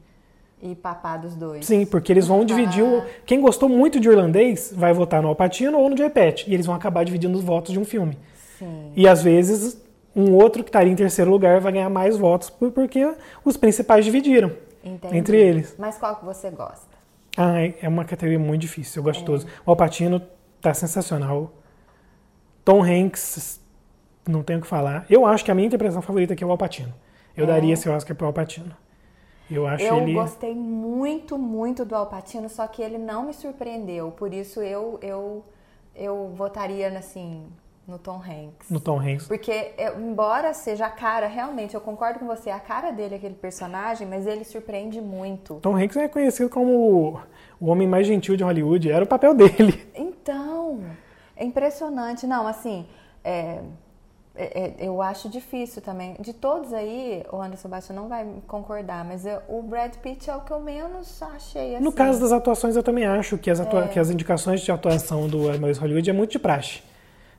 E 0.61 0.73
papar 0.75 1.19
dos 1.19 1.35
dois. 1.35 1.65
Sim, 1.65 1.85
porque 1.85 2.11
eles 2.11 2.25
vão 2.25 2.45
dividir. 2.45 2.83
O... 2.83 3.03
Quem 3.25 3.41
gostou 3.41 3.67
muito 3.67 3.99
de 3.99 4.07
irlandês 4.07 4.73
vai 4.75 4.93
votar 4.93 5.21
no 5.21 5.27
Alpatino 5.27 5.77
ou 5.77 5.89
no 5.89 5.97
Joey 5.97 6.09
Pett. 6.09 6.49
E 6.49 6.53
eles 6.53 6.65
vão 6.65 6.73
acabar 6.73 7.03
dividindo 7.03 7.37
os 7.37 7.43
votos 7.43 7.73
de 7.73 7.79
um 7.79 7.83
filme. 7.83 8.17
Sim. 8.57 8.93
E 8.95 9.07
às 9.07 9.21
vezes 9.21 9.81
um 10.15 10.33
outro 10.33 10.63
que 10.63 10.69
estaria 10.69 10.91
em 10.91 10.95
terceiro 10.95 11.29
lugar 11.29 11.59
vai 11.59 11.73
ganhar 11.73 11.89
mais 11.89 12.17
votos 12.17 12.49
porque 12.49 13.13
os 13.43 13.57
principais 13.57 14.05
dividiram 14.05 14.51
Entendi. 14.83 15.17
entre 15.17 15.37
eles. 15.37 15.75
Mas 15.77 15.97
qual 15.97 16.15
que 16.15 16.23
você 16.23 16.49
gosta? 16.49 16.93
Ah, 17.35 17.55
é 17.81 17.89
uma 17.89 18.05
categoria 18.05 18.39
muito 18.39 18.61
difícil. 18.61 18.99
Eu 18.99 19.03
gosto 19.03 19.17
é. 19.17 19.21
de 19.21 19.25
todos. 19.25 19.43
O 19.65 19.71
Alpatino 19.71 20.21
tá 20.63 20.73
sensacional. 20.73 21.51
Tom 22.63 22.81
Hanks 22.81 23.61
não 24.27 24.41
tenho 24.41 24.59
o 24.59 24.61
que 24.61 24.67
falar. 24.67 25.05
Eu 25.09 25.25
acho 25.25 25.43
que 25.43 25.51
a 25.51 25.55
minha 25.55 25.67
interpretação 25.67 26.01
favorita 26.01 26.33
aqui 26.33 26.43
é 26.43 26.47
o 26.47 26.51
Alpatino. 26.51 26.93
Eu 27.35 27.43
é. 27.43 27.47
daria 27.47 27.73
esse 27.73 27.89
Oscar 27.89 28.15
pro 28.15 28.27
Alpatino. 28.27 28.75
Eu 29.51 29.67
acho 29.67 29.83
eu 29.83 29.97
ele... 29.97 30.13
gostei 30.13 30.55
muito, 30.55 31.37
muito 31.37 31.83
do 31.83 31.95
Alpatino, 31.95 32.47
só 32.47 32.65
que 32.65 32.81
ele 32.81 32.97
não 32.97 33.23
me 33.23 33.33
surpreendeu. 33.33 34.11
Por 34.11 34.33
isso 34.33 34.61
eu 34.61 34.97
eu 35.01 35.43
eu 35.93 36.31
votaria 36.33 36.87
assim 36.97 37.45
no 37.85 37.99
Tom 37.99 38.21
Hanks. 38.21 38.69
No 38.69 38.79
Tom 38.79 38.99
Hanks. 38.99 39.27
Porque 39.27 39.73
embora 39.97 40.53
seja 40.53 40.85
a 40.85 40.89
cara, 40.89 41.27
realmente, 41.27 41.75
eu 41.75 41.81
concordo 41.81 42.19
com 42.19 42.25
você, 42.25 42.49
a 42.49 42.59
cara 42.59 42.91
dele 42.91 43.15
é 43.15 43.17
aquele 43.17 43.35
personagem, 43.35 44.07
mas 44.07 44.25
ele 44.25 44.45
surpreende 44.45 45.01
muito. 45.01 45.55
Tom 45.55 45.75
Hanks 45.75 45.97
é 45.97 46.07
conhecido 46.07 46.49
como 46.49 47.19
o 47.63 47.67
homem 47.67 47.87
mais 47.87 48.05
gentil 48.05 48.35
de 48.35 48.43
Hollywood, 48.43 48.91
era 48.91 49.05
o 49.05 49.07
papel 49.07 49.33
dele. 49.33 49.81
Então, 50.25 50.79
é 51.35 51.43
impressionante. 51.43 52.25
Não, 52.25 52.47
assim, 52.47 52.85
é, 53.25 53.59
é, 54.33 54.45
é, 54.45 54.73
eu 54.79 55.01
acho 55.01 55.27
difícil 55.29 55.81
também. 55.81 56.15
De 56.19 56.31
todos 56.31 56.73
aí, 56.73 57.25
o 57.29 57.41
Anderson 57.41 57.67
Baixo 57.67 57.91
não 57.91 58.07
vai 58.07 58.25
concordar, 58.47 59.03
mas 59.03 59.25
eu, 59.25 59.41
o 59.49 59.61
Brad 59.61 59.93
Pitt 59.95 60.29
é 60.29 60.35
o 60.35 60.41
que 60.41 60.51
eu 60.51 60.61
menos 60.61 61.21
achei 61.21 61.75
assim. 61.75 61.83
No 61.83 61.91
caso 61.91 62.21
das 62.21 62.31
atuações, 62.31 62.77
eu 62.77 62.83
também 62.83 63.05
acho 63.05 63.37
que 63.37 63.51
as, 63.51 63.59
atua 63.59 63.83
é. 63.83 63.87
que 63.89 63.99
as 63.99 64.09
indicações 64.09 64.61
de 64.61 64.71
atuação 64.71 65.27
do 65.27 65.49
Amadeus 65.49 65.77
Hollywood 65.77 66.09
é 66.09 66.13
muito 66.13 66.31
de 66.31 66.39
praxe. 66.39 66.81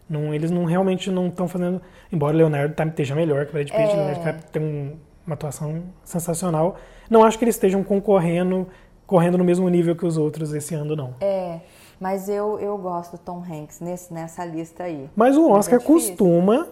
Não, 0.08 0.34
eles 0.34 0.50
não 0.50 0.64
realmente 0.64 1.10
não 1.10 1.28
estão 1.28 1.48
fazendo. 1.48 1.80
Embora 2.12 2.34
o 2.34 2.36
Leonardo 2.36 2.74
tá, 2.74 2.84
esteja 2.84 3.14
melhor 3.14 3.46
que 3.46 3.50
o 3.50 3.52
Brad 3.54 3.68
Pitt, 3.68 3.80
é. 3.80 3.94
Leonardo 3.94 4.44
tem 4.52 4.62
um, 4.62 4.96
uma 5.26 5.34
atuação 5.34 5.84
sensacional. 6.02 6.76
Não 7.08 7.24
acho 7.24 7.38
que 7.38 7.44
eles 7.44 7.54
estejam 7.54 7.82
concorrendo, 7.82 8.68
correndo 9.06 9.38
no 9.38 9.44
mesmo 9.44 9.68
nível 9.68 9.94
que 9.94 10.06
os 10.06 10.16
outros 10.16 10.52
esse 10.52 10.74
ano, 10.74 10.94
não. 10.96 11.14
É. 11.20 11.60
Mas 12.00 12.28
eu, 12.28 12.58
eu 12.58 12.76
gosto 12.76 13.12
do 13.12 13.18
Tom 13.18 13.42
Hanks 13.42 13.80
nesse, 13.80 14.12
nessa 14.12 14.44
lista 14.44 14.84
aí. 14.84 15.08
Mas 15.14 15.36
o 15.36 15.50
Oscar 15.50 15.80
costuma 15.80 16.66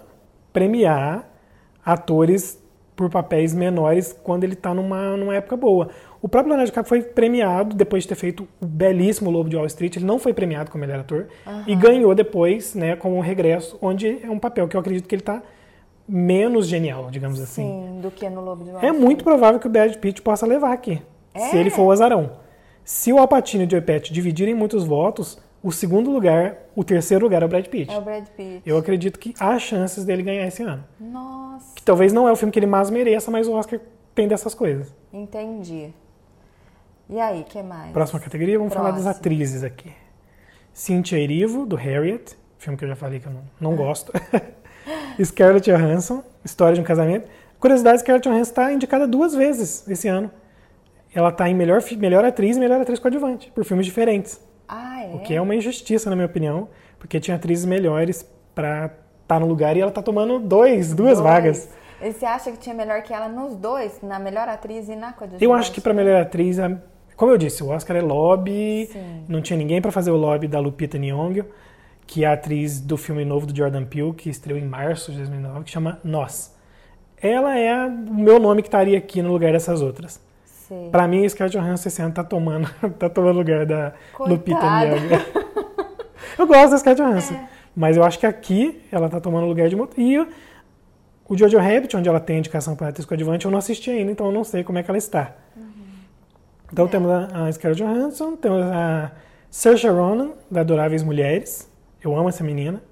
premiar 0.52 1.28
atores 1.84 2.60
por 2.94 3.08
papéis 3.08 3.54
menores 3.54 4.16
quando 4.22 4.44
ele 4.44 4.52
está 4.52 4.74
numa, 4.74 5.16
numa 5.16 5.34
época 5.34 5.56
boa. 5.56 5.88
O 6.20 6.28
próprio 6.28 6.50
Leonardo 6.50 6.70
DiCaprio 6.70 6.88
foi 6.88 7.02
premiado 7.02 7.74
depois 7.74 8.04
de 8.04 8.10
ter 8.10 8.14
feito 8.14 8.46
o 8.60 8.66
belíssimo 8.66 9.30
Lobo 9.30 9.48
de 9.48 9.56
Wall 9.56 9.66
Street. 9.66 9.96
Ele 9.96 10.04
não 10.04 10.18
foi 10.18 10.32
premiado 10.32 10.70
como 10.70 10.82
melhor 10.82 11.00
ator 11.00 11.26
uhum. 11.46 11.64
e 11.66 11.74
ganhou 11.74 12.14
depois, 12.14 12.74
né, 12.74 12.94
com 12.94 13.18
o 13.18 13.20
Regresso, 13.20 13.76
onde 13.82 14.24
é 14.24 14.30
um 14.30 14.38
papel 14.38 14.68
que 14.68 14.76
eu 14.76 14.80
acredito 14.80 15.08
que 15.08 15.14
ele 15.14 15.22
está 15.22 15.42
menos 16.06 16.66
genial, 16.66 17.10
digamos 17.10 17.38
Sim, 17.38 17.44
assim. 17.44 17.62
Sim, 17.62 18.00
do 18.00 18.10
que 18.10 18.28
no 18.28 18.40
Lobo 18.40 18.62
de 18.62 18.70
Wall 18.70 18.80
é 18.80 18.86
Street. 18.86 19.02
É 19.02 19.04
muito 19.04 19.24
provável 19.24 19.58
que 19.58 19.66
o 19.66 19.70
Brad 19.70 19.96
Pitt 19.96 20.22
possa 20.22 20.46
levar 20.46 20.72
aqui, 20.72 21.02
é? 21.34 21.50
se 21.50 21.56
ele 21.56 21.70
for 21.70 21.82
o 21.82 21.90
azarão. 21.92 22.32
Se 22.84 23.12
o 23.12 23.18
Alpatino 23.18 23.64
e 23.64 23.66
o 23.66 23.70
Joe 23.70 23.80
Pesci 23.80 24.12
dividirem 24.12 24.54
muitos 24.54 24.84
votos, 24.84 25.38
o 25.62 25.70
segundo 25.70 26.10
lugar, 26.10 26.56
o 26.74 26.82
terceiro 26.82 27.24
lugar 27.24 27.42
é 27.42 27.44
o 27.44 27.48
Brad 27.48 27.66
Pitt. 27.66 27.92
É 27.92 27.96
o 27.96 28.00
Brad 28.00 28.26
Pitt. 28.36 28.62
Eu 28.66 28.76
acredito 28.76 29.18
que 29.18 29.32
há 29.38 29.56
chances 29.58 30.04
dele 30.04 30.22
ganhar 30.22 30.46
esse 30.46 30.62
ano. 30.62 30.84
Nossa. 30.98 31.74
Que 31.76 31.82
talvez 31.82 32.12
não 32.12 32.28
é 32.28 32.32
o 32.32 32.36
filme 32.36 32.50
que 32.50 32.58
ele 32.58 32.66
mais 32.66 32.90
mereça, 32.90 33.30
mas 33.30 33.46
o 33.46 33.52
Oscar 33.52 33.78
tem 34.14 34.26
dessas 34.26 34.54
coisas. 34.54 34.92
Entendi. 35.12 35.92
E 37.08 37.20
aí, 37.20 37.44
que 37.44 37.62
mais? 37.62 37.92
Próxima 37.92 38.18
categoria, 38.18 38.58
vamos 38.58 38.72
Próximo. 38.72 38.92
falar 38.92 39.04
das 39.04 39.16
atrizes 39.16 39.62
aqui. 39.62 39.92
Cynthia 40.72 41.18
Erivo, 41.18 41.66
do 41.66 41.76
Harriet, 41.76 42.36
filme 42.58 42.76
que 42.76 42.84
eu 42.84 42.88
já 42.88 42.96
falei 42.96 43.20
que 43.20 43.26
eu 43.26 43.32
não, 43.32 43.42
não 43.60 43.76
gosto. 43.76 44.12
Scarlett 45.22 45.70
Johansson, 45.70 46.24
História 46.44 46.74
de 46.74 46.80
um 46.80 46.84
Casamento. 46.84 47.28
Curiosidade, 47.60 48.00
Scarlett 48.00 48.28
Johansson 48.28 48.50
está 48.50 48.72
indicada 48.72 49.06
duas 49.06 49.34
vezes 49.34 49.86
esse 49.88 50.08
ano. 50.08 50.30
Ela 51.14 51.28
está 51.28 51.48
em 51.48 51.54
melhor, 51.54 51.82
melhor 51.98 52.24
atriz 52.24 52.56
e 52.56 52.60
melhor 52.60 52.80
atriz 52.80 52.98
coadjuvante, 52.98 53.50
por 53.54 53.64
filmes 53.64 53.86
diferentes. 53.86 54.40
Ah, 54.66 55.04
é? 55.04 55.14
O 55.14 55.18
que 55.20 55.34
é 55.34 55.40
uma 55.40 55.54
injustiça, 55.54 56.08
na 56.08 56.16
minha 56.16 56.26
opinião, 56.26 56.68
porque 56.98 57.20
tinha 57.20 57.36
atrizes 57.36 57.64
melhores 57.64 58.26
para 58.54 58.86
estar 58.86 58.96
tá 59.26 59.40
no 59.40 59.46
lugar 59.46 59.76
e 59.76 59.80
ela 59.80 59.90
está 59.90 60.02
tomando 60.02 60.38
dois, 60.38 60.94
duas 60.94 61.18
dois. 61.18 61.20
vagas. 61.20 61.68
E 62.00 62.12
você 62.12 62.24
acha 62.24 62.50
que 62.50 62.58
tinha 62.58 62.74
melhor 62.74 63.02
que 63.02 63.12
ela 63.12 63.28
nos 63.28 63.54
dois, 63.54 64.00
na 64.02 64.18
melhor 64.18 64.48
atriz 64.48 64.88
e 64.88 64.96
na 64.96 65.12
coadjuvante? 65.12 65.44
Eu 65.44 65.52
acho 65.52 65.70
que 65.70 65.80
para 65.80 65.92
melhor 65.92 66.20
atriz, 66.20 66.56
como 67.16 67.30
eu 67.30 67.38
disse, 67.38 67.62
o 67.62 67.68
Oscar 67.68 67.96
é 67.96 68.00
lobby, 68.00 68.88
Sim. 68.90 69.24
não 69.28 69.40
tinha 69.42 69.56
ninguém 69.56 69.80
para 69.80 69.92
fazer 69.92 70.10
o 70.10 70.16
lobby 70.16 70.48
da 70.48 70.58
Lupita 70.58 70.98
Nyong'o, 70.98 71.44
que 72.06 72.24
é 72.24 72.26
a 72.26 72.32
atriz 72.32 72.80
do 72.80 72.96
filme 72.96 73.24
novo 73.24 73.46
do 73.46 73.56
Jordan 73.56 73.84
Peele, 73.84 74.12
que 74.12 74.28
estreou 74.28 74.58
em 74.58 74.64
março 74.64 75.12
de 75.12 75.18
2009, 75.18 75.64
que 75.64 75.70
chama 75.70 76.00
Nós. 76.02 76.56
Ela 77.20 77.56
é 77.56 77.86
o 77.86 78.14
meu 78.14 78.40
nome 78.40 78.62
que 78.62 78.68
estaria 78.68 78.98
aqui 78.98 79.22
no 79.22 79.30
lugar 79.30 79.52
dessas 79.52 79.80
outras. 79.80 80.20
Para 80.90 81.08
mim, 81.08 81.28
Scarlett 81.28 81.56
Johansson 81.56 81.88
esse 81.88 82.02
ano 82.02 82.14
tá 82.14 82.24
tomando, 82.24 82.68
tá 82.98 83.08
tomando 83.08 83.36
lugar 83.36 83.66
da 83.66 83.92
Coitada. 84.12 84.34
Lupita 84.34 84.60
Nyong'o. 84.60 85.94
eu 86.38 86.46
gosto 86.46 86.70
da 86.70 86.78
Scarlett 86.78 87.02
Johansson, 87.02 87.34
é. 87.34 87.48
mas 87.74 87.96
eu 87.96 88.04
acho 88.04 88.18
que 88.18 88.26
aqui 88.26 88.82
ela 88.90 89.08
tá 89.08 89.20
tomando 89.20 89.46
lugar 89.46 89.68
de 89.68 89.76
e 89.96 90.18
o 91.28 91.36
Jojo 91.38 91.58
Rabbit, 91.58 91.96
onde 91.96 92.08
ela 92.08 92.20
tem 92.20 92.38
indicação 92.38 92.76
para 92.76 92.88
atriz 92.88 93.06
coadjuvante, 93.06 93.46
eu 93.46 93.50
não 93.50 93.58
assisti 93.58 93.90
ainda, 93.90 94.12
então 94.12 94.26
eu 94.26 94.32
não 94.32 94.44
sei 94.44 94.62
como 94.62 94.78
é 94.78 94.82
que 94.82 94.90
ela 94.90 94.98
está. 94.98 95.34
Uhum. 95.56 95.64
Então 96.70 96.84
é. 96.84 96.88
temos 96.88 97.10
a, 97.10 97.46
a 97.46 97.52
Scarlett 97.52 97.82
Johansson, 97.82 98.36
temos 98.36 98.62
a 98.62 99.12
Saoirse 99.50 99.88
Ronan, 99.88 100.32
da 100.50 100.60
Adoráveis 100.60 101.02
Mulheres. 101.02 101.70
Eu 102.02 102.16
amo 102.16 102.28
essa 102.28 102.42
menina. 102.44 102.82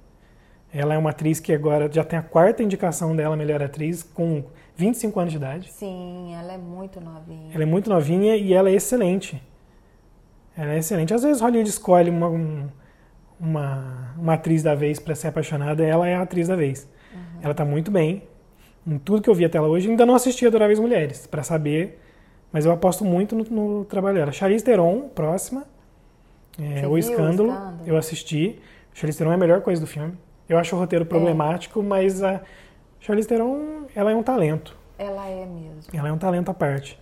Ela 0.72 0.94
é 0.94 0.98
uma 0.98 1.10
atriz 1.10 1.40
que 1.40 1.52
agora 1.52 1.90
já 1.90 2.04
tem 2.04 2.18
a 2.18 2.22
quarta 2.22 2.62
indicação 2.62 3.16
dela, 3.16 3.36
melhor 3.36 3.62
atriz, 3.62 4.02
com 4.02 4.44
25 4.80 5.20
anos 5.20 5.32
de 5.32 5.36
idade. 5.36 5.70
Sim, 5.70 6.34
ela 6.34 6.54
é 6.54 6.58
muito 6.58 7.00
novinha. 7.00 7.50
Ela 7.52 7.62
é 7.62 7.66
muito 7.66 7.90
novinha 7.90 8.34
e 8.34 8.54
ela 8.54 8.70
é 8.70 8.72
excelente. 8.72 9.40
Ela 10.56 10.72
é 10.72 10.78
excelente. 10.78 11.12
Às 11.12 11.22
vezes 11.22 11.42
Hollywood 11.42 11.68
escolhe 11.68 12.08
uma, 12.08 12.28
uma, 13.38 14.14
uma 14.16 14.34
atriz 14.34 14.62
da 14.62 14.74
vez 14.74 14.98
para 14.98 15.14
ser 15.14 15.28
apaixonada, 15.28 15.84
ela 15.84 16.08
é 16.08 16.14
a 16.14 16.22
atriz 16.22 16.48
da 16.48 16.56
vez. 16.56 16.88
Uhum. 17.12 17.20
Ela 17.42 17.52
está 17.52 17.64
muito 17.64 17.90
bem. 17.90 18.22
Em 18.86 18.98
tudo 18.98 19.20
que 19.22 19.28
eu 19.28 19.34
vi 19.34 19.44
até 19.44 19.58
ela 19.58 19.68
hoje, 19.68 19.90
ainda 19.90 20.06
não 20.06 20.14
assisti 20.14 20.46
Adoráveis 20.46 20.78
Mulheres, 20.78 21.26
para 21.26 21.42
saber, 21.42 22.00
mas 22.50 22.64
eu 22.64 22.72
aposto 22.72 23.04
muito 23.04 23.36
no, 23.36 23.44
no 23.44 23.84
trabalho 23.84 24.16
dela. 24.16 24.32
Charlize 24.32 24.64
Theron, 24.64 25.10
próxima. 25.14 25.64
É, 26.58 26.88
o, 26.88 26.96
escândalo, 26.96 27.50
o 27.50 27.52
Escândalo, 27.52 27.80
eu 27.86 27.96
assisti. 27.98 28.58
Charlize 28.94 29.18
Theron 29.18 29.32
é 29.32 29.34
a 29.34 29.38
melhor 29.38 29.60
coisa 29.60 29.80
do 29.80 29.86
filme. 29.86 30.14
Eu 30.48 30.58
acho 30.58 30.74
o 30.74 30.78
roteiro 30.78 31.04
é. 31.04 31.08
problemático, 31.08 31.80
é. 31.80 31.82
mas 31.82 32.22
a 32.22 32.40
Charlize 33.00 33.26
Theron, 33.26 33.86
ela 33.94 34.12
é 34.12 34.14
um 34.14 34.22
talento. 34.22 34.76
Ela 34.98 35.26
é 35.26 35.46
mesmo. 35.46 35.90
Ela 35.92 36.08
é 36.08 36.12
um 36.12 36.18
talento 36.18 36.50
à 36.50 36.54
parte. 36.54 36.98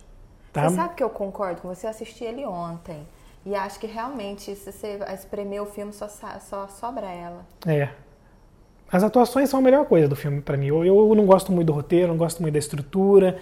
Tá? 0.53 0.69
Você 0.69 0.75
sabe 0.75 0.95
que 0.95 1.03
eu 1.03 1.09
concordo 1.09 1.61
com 1.61 1.67
você? 1.67 1.85
Eu 1.85 1.91
assisti 1.91 2.23
ele 2.23 2.45
ontem. 2.45 3.05
E 3.45 3.53
acho 3.53 3.79
que 3.79 3.87
realmente, 3.87 4.55
se 4.55 4.71
você 4.71 4.99
espremer 5.13 5.61
o 5.61 5.65
filme, 5.65 5.93
só, 5.93 6.07
só 6.07 6.67
sobra 6.67 7.07
ela. 7.07 7.45
É. 7.65 7.89
As 8.91 9.03
atuações 9.03 9.49
são 9.49 9.59
a 9.59 9.63
melhor 9.63 9.85
coisa 9.85 10.07
do 10.07 10.15
filme 10.15 10.41
para 10.41 10.57
mim. 10.57 10.67
Eu, 10.67 10.83
eu, 10.83 11.15
não 11.15 11.25
gosto 11.25 11.51
muito 11.51 11.67
do 11.67 11.73
roteiro, 11.73 12.07
não 12.07 12.17
gosto 12.17 12.41
muito 12.41 12.53
da 12.53 12.59
estrutura. 12.59 13.37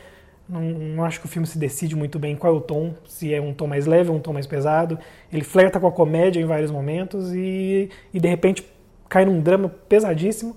Não, 0.47 0.61
não, 0.61 1.05
acho 1.05 1.19
que 1.19 1.25
o 1.25 1.29
filme 1.29 1.47
se 1.47 1.57
decide 1.57 1.95
muito 1.95 2.19
bem 2.19 2.35
qual 2.35 2.53
é 2.53 2.57
o 2.57 2.61
tom, 2.61 2.95
se 3.05 3.33
é 3.33 3.41
um 3.41 3.53
tom 3.53 3.67
mais 3.67 3.85
leve 3.85 4.09
ou 4.09 4.15
um 4.15 4.19
tom 4.19 4.33
mais 4.33 4.47
pesado. 4.47 4.97
Ele 5.31 5.43
flerta 5.43 5.79
com 5.79 5.87
a 5.87 5.91
comédia 5.91 6.39
em 6.39 6.45
vários 6.45 6.71
momentos 6.71 7.33
e, 7.33 7.89
e 8.13 8.19
de 8.19 8.27
repente 8.27 8.67
cai 9.07 9.25
num 9.25 9.39
drama 9.39 9.69
pesadíssimo. 9.69 10.55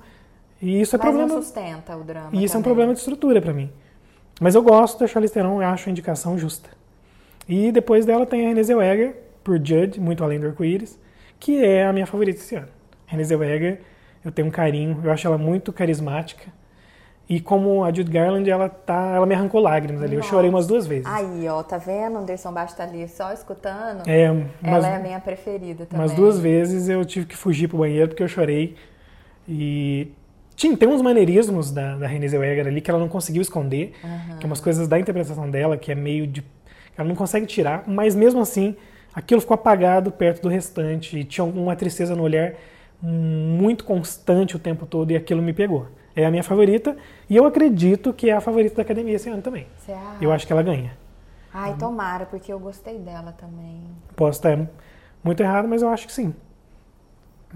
E 0.60 0.80
isso 0.80 0.94
é 0.94 0.98
Mas 0.98 1.06
problema. 1.06 1.34
não 1.34 1.42
sustenta 1.42 1.96
o 1.96 2.04
drama. 2.04 2.30
E 2.32 2.44
isso 2.44 2.52
também. 2.52 2.54
é 2.54 2.58
um 2.58 2.62
problema 2.62 2.92
de 2.92 2.98
estrutura 2.98 3.40
para 3.40 3.52
mim. 3.52 3.70
Mas 4.40 4.54
eu 4.54 4.62
gosto 4.62 4.98
da 4.98 5.06
Charlize 5.06 5.32
Theron, 5.34 5.62
eu 5.62 5.68
acho 5.68 5.88
a 5.88 5.92
indicação 5.92 6.38
justa. 6.38 6.70
E 7.48 7.72
depois 7.72 8.06
dela 8.06 8.24
tem 8.26 8.44
a 8.44 8.48
Renée 8.48 8.62
Zellweger, 8.64 9.16
por 9.42 9.56
Judge, 9.56 9.98
muito 9.98 10.22
além 10.22 10.38
do 10.38 10.46
arco-íris, 10.46 10.98
que 11.38 11.64
é 11.64 11.84
a 11.86 11.92
minha 11.92 12.06
favorita 12.06 12.38
esse 12.38 12.54
ano. 12.54 12.68
Renée 13.06 13.24
Zellweger, 13.24 13.80
eu 14.24 14.30
tenho 14.30 14.48
um 14.48 14.50
carinho, 14.50 15.00
eu 15.02 15.10
acho 15.10 15.26
ela 15.26 15.36
muito 15.38 15.72
carismática. 15.72 16.52
E 17.28 17.40
como 17.40 17.84
a 17.84 17.92
Jude 17.92 18.10
Garland, 18.10 18.50
ela 18.50 18.68
tá, 18.68 19.12
ela 19.14 19.24
me 19.24 19.34
arrancou 19.34 19.60
lágrimas 19.60 20.02
ali. 20.02 20.16
Nossa. 20.16 20.26
Eu 20.26 20.30
chorei 20.30 20.50
umas 20.50 20.66
duas 20.66 20.84
vezes. 20.86 21.06
Aí, 21.06 21.48
ó, 21.48 21.62
tá 21.62 21.78
vendo? 21.78 22.18
Anderson 22.18 22.52
Baixo 22.52 22.76
tá 22.76 22.82
ali 22.82 23.06
só 23.06 23.32
escutando. 23.32 24.02
É, 24.08 24.24
ela 24.62 24.88
é 24.88 24.96
a 24.96 24.98
minha 24.98 25.20
preferida 25.20 25.86
também. 25.86 26.04
Umas 26.04 26.12
duas 26.16 26.40
vezes 26.40 26.88
eu 26.88 27.04
tive 27.04 27.26
que 27.26 27.36
fugir 27.36 27.68
pro 27.68 27.78
banheiro 27.78 28.08
porque 28.08 28.22
eu 28.22 28.28
chorei. 28.28 28.74
E 29.48 30.08
tinha, 30.60 30.76
tem 30.76 30.86
uns 30.86 31.00
maneirismos 31.00 31.70
da, 31.70 31.96
da 31.96 32.06
Renée 32.06 32.28
Zellweger 32.28 32.66
ali 32.66 32.82
que 32.82 32.90
ela 32.90 33.00
não 33.00 33.08
conseguiu 33.08 33.40
esconder, 33.40 33.94
uhum. 34.04 34.36
que 34.36 34.44
é 34.44 34.46
umas 34.46 34.60
coisas 34.60 34.86
da 34.86 34.98
interpretação 34.98 35.48
dela 35.48 35.78
que 35.78 35.90
é 35.90 35.94
meio 35.94 36.26
de... 36.26 36.44
Ela 36.98 37.08
não 37.08 37.16
consegue 37.16 37.46
tirar, 37.46 37.84
mas 37.86 38.14
mesmo 38.14 38.42
assim, 38.42 38.76
aquilo 39.14 39.40
ficou 39.40 39.54
apagado 39.54 40.12
perto 40.12 40.42
do 40.42 40.50
restante. 40.50 41.18
E 41.18 41.24
tinha 41.24 41.44
uma 41.44 41.74
tristeza 41.74 42.14
no 42.14 42.22
olhar 42.22 42.52
muito 43.02 43.84
constante 43.84 44.54
o 44.54 44.58
tempo 44.58 44.84
todo 44.84 45.10
e 45.12 45.16
aquilo 45.16 45.40
me 45.40 45.54
pegou 45.54 45.88
é 46.14 46.26
a 46.26 46.30
minha 46.30 46.42
favorita 46.42 46.94
e 47.30 47.36
eu 47.36 47.46
acredito 47.46 48.12
que 48.12 48.28
é 48.28 48.34
a 48.34 48.40
favorita 48.42 48.76
da 48.76 48.82
academia 48.82 49.14
esse 49.14 49.30
ano 49.30 49.40
também. 49.40 49.66
Eu 50.20 50.30
acho 50.30 50.46
que 50.46 50.52
ela 50.52 50.62
ganha. 50.62 50.94
Ai, 51.54 51.74
tomara, 51.78 52.26
porque 52.26 52.52
eu 52.52 52.58
gostei 52.60 52.98
dela 52.98 53.32
também. 53.32 53.80
Posso 54.14 54.38
estar 54.38 54.58
muito 55.24 55.40
errado, 55.42 55.66
mas 55.66 55.80
eu 55.80 55.88
acho 55.88 56.06
que 56.06 56.12
sim. 56.12 56.34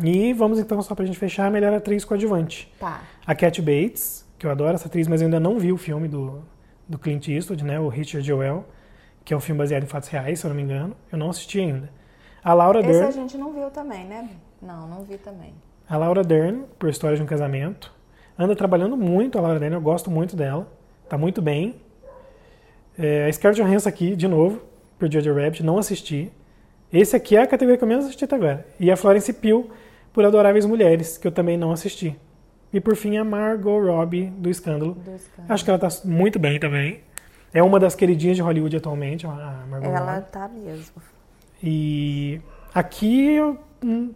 E 0.02 0.32
vamos 0.32 0.58
então, 0.58 0.80
só 0.82 0.94
pra 0.94 1.04
gente 1.04 1.18
fechar, 1.18 1.46
a 1.46 1.50
melhor 1.50 1.72
atriz 1.72 2.04
coadjuvante. 2.04 2.72
Tá. 2.80 3.02
A 3.26 3.34
Cat 3.34 3.60
Bates, 3.62 4.26
que 4.38 4.46
eu 4.46 4.50
adoro 4.50 4.74
essa 4.74 4.88
atriz, 4.88 5.06
mas 5.06 5.20
eu 5.20 5.26
ainda 5.26 5.38
não 5.38 5.58
vi 5.58 5.72
o 5.72 5.76
filme 5.76 6.08
do, 6.08 6.42
do 6.88 6.98
Clint 6.98 7.28
Eastwood, 7.28 7.64
né? 7.64 7.78
O 7.78 7.88
Richard 7.88 8.26
Joel, 8.26 8.64
que 9.24 9.32
é 9.32 9.36
um 9.36 9.40
filme 9.40 9.58
baseado 9.58 9.84
em 9.84 9.86
fatos 9.86 10.08
reais, 10.08 10.40
se 10.40 10.46
eu 10.46 10.48
não 10.48 10.56
me 10.56 10.62
engano. 10.62 10.96
Eu 11.12 11.18
não 11.18 11.30
assisti 11.30 11.60
ainda. 11.60 11.90
A 12.42 12.52
Laura 12.52 12.80
Esse 12.80 12.88
Dern. 12.88 13.06
a 13.06 13.10
gente 13.10 13.38
não 13.38 13.52
viu 13.52 13.70
também, 13.70 14.04
né? 14.04 14.28
Não, 14.60 14.88
não 14.88 15.02
vi 15.04 15.16
também. 15.16 15.54
A 15.88 15.96
Laura 15.96 16.22
Dern, 16.22 16.64
por 16.78 16.88
História 16.88 17.16
de 17.16 17.22
um 17.22 17.26
Casamento 17.26 17.92
anda 18.38 18.56
trabalhando 18.56 18.96
muito 18.96 19.38
a 19.38 19.40
Laura 19.40 19.60
Dern, 19.60 19.74
eu 19.74 19.80
gosto 19.80 20.10
muito 20.10 20.34
dela, 20.34 20.66
tá 21.08 21.16
muito 21.16 21.40
bem. 21.40 21.76
É, 22.98 23.26
a 23.26 23.32
Scarlett 23.32 23.62
Johansson 23.62 23.88
aqui, 23.88 24.16
de 24.16 24.28
novo, 24.28 24.60
por 24.98 25.10
Jojo 25.10 25.34
Rabbit, 25.34 25.62
não 25.62 25.78
assisti. 25.78 26.32
Esse 26.92 27.16
aqui 27.16 27.36
é 27.36 27.42
a 27.42 27.46
categoria 27.46 27.76
que 27.76 27.84
eu 27.84 27.88
menos 27.88 28.04
assisti 28.04 28.24
até 28.24 28.36
agora. 28.36 28.66
E 28.78 28.90
a 28.90 28.96
Florence 28.96 29.32
Pugh, 29.32 29.68
por 30.14 30.24
Adoráveis 30.24 30.64
Mulheres, 30.64 31.18
que 31.18 31.26
eu 31.26 31.32
também 31.32 31.58
não 31.58 31.72
assisti. 31.72 32.18
E 32.72 32.80
por 32.80 32.96
fim, 32.96 33.18
a 33.18 33.24
Margot 33.24 33.78
Robbie, 33.78 34.26
do 34.38 34.48
Escândalo. 34.48 34.94
do 34.94 35.14
Escândalo. 35.14 35.52
Acho 35.52 35.64
que 35.64 35.70
ela 35.70 35.78
tá 35.78 35.88
muito 36.04 36.38
bem 36.38 36.58
também. 36.58 37.00
É 37.52 37.62
uma 37.62 37.78
das 37.78 37.94
queridinhas 37.94 38.36
de 38.36 38.42
Hollywood 38.42 38.76
atualmente, 38.76 39.26
a 39.26 39.64
Margot 39.68 39.86
Ela 39.86 40.14
Robbie. 40.14 40.26
tá 40.32 40.48
mesmo. 40.48 41.02
E 41.62 42.40
aqui 42.74 43.34
eu 43.34 43.58
hum, 43.82 44.12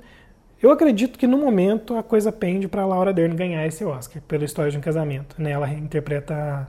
eu 0.61 0.72
acredito 0.72 1.18
que 1.18 1.26
no 1.26 1.38
momento 1.38 1.96
a 1.96 2.02
coisa 2.02 2.32
pende 2.32 2.66
para 2.66 2.84
Laura 2.84 3.12
Dern 3.12 3.37
ganhar 3.37 3.64
esse 3.64 3.84
Oscar 3.84 4.20
pela 4.22 4.44
história 4.44 4.72
de 4.72 4.78
um 4.78 4.80
casamento. 4.80 5.40
Né? 5.40 5.52
Ela 5.52 5.70
interpreta 5.70 6.68